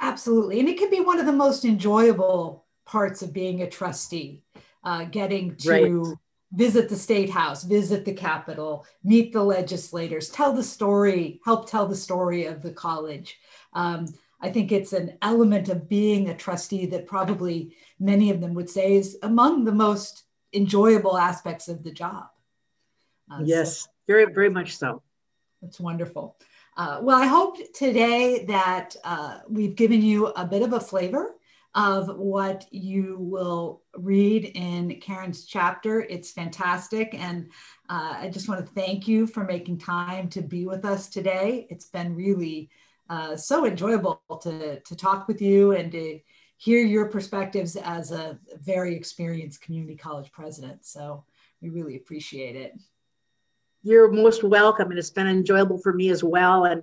Absolutely. 0.00 0.60
And 0.60 0.68
it 0.68 0.78
can 0.78 0.90
be 0.90 1.00
one 1.00 1.20
of 1.20 1.26
the 1.26 1.32
most 1.32 1.64
enjoyable 1.64 2.64
parts 2.86 3.22
of 3.22 3.32
being 3.32 3.62
a 3.62 3.70
trustee, 3.70 4.42
uh, 4.82 5.04
getting 5.04 5.54
to 5.56 5.70
right 5.70 6.16
visit 6.52 6.88
the 6.88 6.96
state 6.96 7.30
house, 7.30 7.62
visit 7.62 8.04
the 8.04 8.12
capitol, 8.12 8.84
meet 9.04 9.32
the 9.32 9.42
legislators, 9.42 10.28
tell 10.28 10.52
the 10.52 10.62
story, 10.62 11.40
help 11.44 11.70
tell 11.70 11.86
the 11.86 11.96
story 11.96 12.46
of 12.46 12.62
the 12.62 12.72
college. 12.72 13.38
Um, 13.72 14.06
I 14.40 14.50
think 14.50 14.72
it's 14.72 14.92
an 14.92 15.16
element 15.22 15.68
of 15.68 15.88
being 15.88 16.28
a 16.28 16.36
trustee 16.36 16.86
that 16.86 17.06
probably 17.06 17.76
many 17.98 18.30
of 18.30 18.40
them 18.40 18.54
would 18.54 18.70
say 18.70 18.94
is 18.94 19.18
among 19.22 19.64
the 19.64 19.72
most 19.72 20.24
enjoyable 20.52 21.16
aspects 21.16 21.68
of 21.68 21.82
the 21.82 21.90
job. 21.90 22.26
Uh, 23.30 23.40
yes, 23.44 23.82
so, 23.82 23.90
very, 24.06 24.32
very 24.32 24.50
much 24.50 24.76
so. 24.76 25.02
That's 25.62 25.78
wonderful. 25.78 26.36
Uh, 26.76 27.00
well, 27.02 27.20
I 27.20 27.26
hope 27.26 27.58
today 27.74 28.44
that 28.46 28.96
uh, 29.04 29.40
we've 29.48 29.76
given 29.76 30.02
you 30.02 30.28
a 30.28 30.46
bit 30.46 30.62
of 30.62 30.72
a 30.72 30.80
flavor 30.80 31.34
of 31.74 32.16
what 32.16 32.66
you 32.72 33.16
will 33.20 33.82
read 33.94 34.44
in 34.54 35.00
Karen's 35.00 35.44
chapter. 35.44 36.00
It's 36.00 36.32
fantastic. 36.32 37.14
And 37.14 37.48
uh, 37.88 38.14
I 38.18 38.30
just 38.32 38.48
want 38.48 38.64
to 38.64 38.72
thank 38.72 39.06
you 39.06 39.26
for 39.26 39.44
making 39.44 39.78
time 39.78 40.28
to 40.30 40.42
be 40.42 40.66
with 40.66 40.84
us 40.84 41.08
today. 41.08 41.66
It's 41.70 41.86
been 41.86 42.16
really 42.16 42.70
uh, 43.08 43.36
so 43.36 43.66
enjoyable 43.66 44.22
to, 44.42 44.80
to 44.80 44.96
talk 44.96 45.28
with 45.28 45.40
you 45.40 45.72
and 45.72 45.92
to 45.92 46.20
hear 46.60 46.84
your 46.84 47.06
perspectives 47.06 47.74
as 47.74 48.12
a 48.12 48.38
very 48.62 48.94
experienced 48.94 49.62
community 49.62 49.96
college 49.96 50.30
president. 50.30 50.84
So 50.84 51.24
we 51.62 51.70
really 51.70 51.96
appreciate 51.96 52.54
it. 52.54 52.78
You're 53.82 54.12
most 54.12 54.44
welcome, 54.44 54.90
and 54.90 54.98
it's 54.98 55.08
been 55.08 55.26
enjoyable 55.26 55.78
for 55.78 55.94
me 55.94 56.10
as 56.10 56.22
well. 56.22 56.66
And 56.66 56.82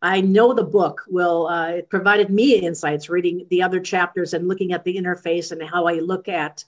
I 0.00 0.22
know 0.22 0.54
the 0.54 0.64
book 0.64 1.04
will, 1.08 1.46
uh, 1.46 1.72
it 1.72 1.90
provided 1.90 2.30
me 2.30 2.54
insights 2.54 3.10
reading 3.10 3.46
the 3.50 3.62
other 3.62 3.80
chapters 3.80 4.32
and 4.32 4.48
looking 4.48 4.72
at 4.72 4.82
the 4.82 4.96
interface 4.96 5.52
and 5.52 5.62
how 5.62 5.86
I 5.86 5.96
look 5.96 6.26
at, 6.28 6.64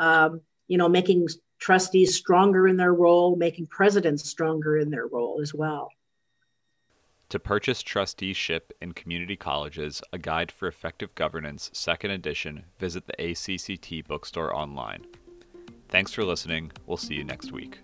um, 0.00 0.40
you 0.66 0.78
know, 0.78 0.88
making 0.88 1.28
trustees 1.60 2.16
stronger 2.16 2.66
in 2.66 2.76
their 2.76 2.94
role, 2.94 3.36
making 3.36 3.68
presidents 3.68 4.28
stronger 4.28 4.76
in 4.76 4.90
their 4.90 5.06
role 5.06 5.40
as 5.40 5.54
well. 5.54 5.88
To 7.32 7.38
purchase 7.38 7.82
Trusteeship 7.82 8.74
in 8.82 8.92
Community 8.92 9.36
Colleges, 9.36 10.02
A 10.12 10.18
Guide 10.18 10.52
for 10.52 10.68
Effective 10.68 11.14
Governance, 11.14 11.70
second 11.72 12.10
edition, 12.10 12.66
visit 12.78 13.06
the 13.06 13.14
ACCT 13.14 14.06
bookstore 14.06 14.54
online. 14.54 15.06
Thanks 15.88 16.12
for 16.12 16.24
listening. 16.24 16.72
We'll 16.84 16.98
see 16.98 17.14
you 17.14 17.24
next 17.24 17.50
week. 17.50 17.78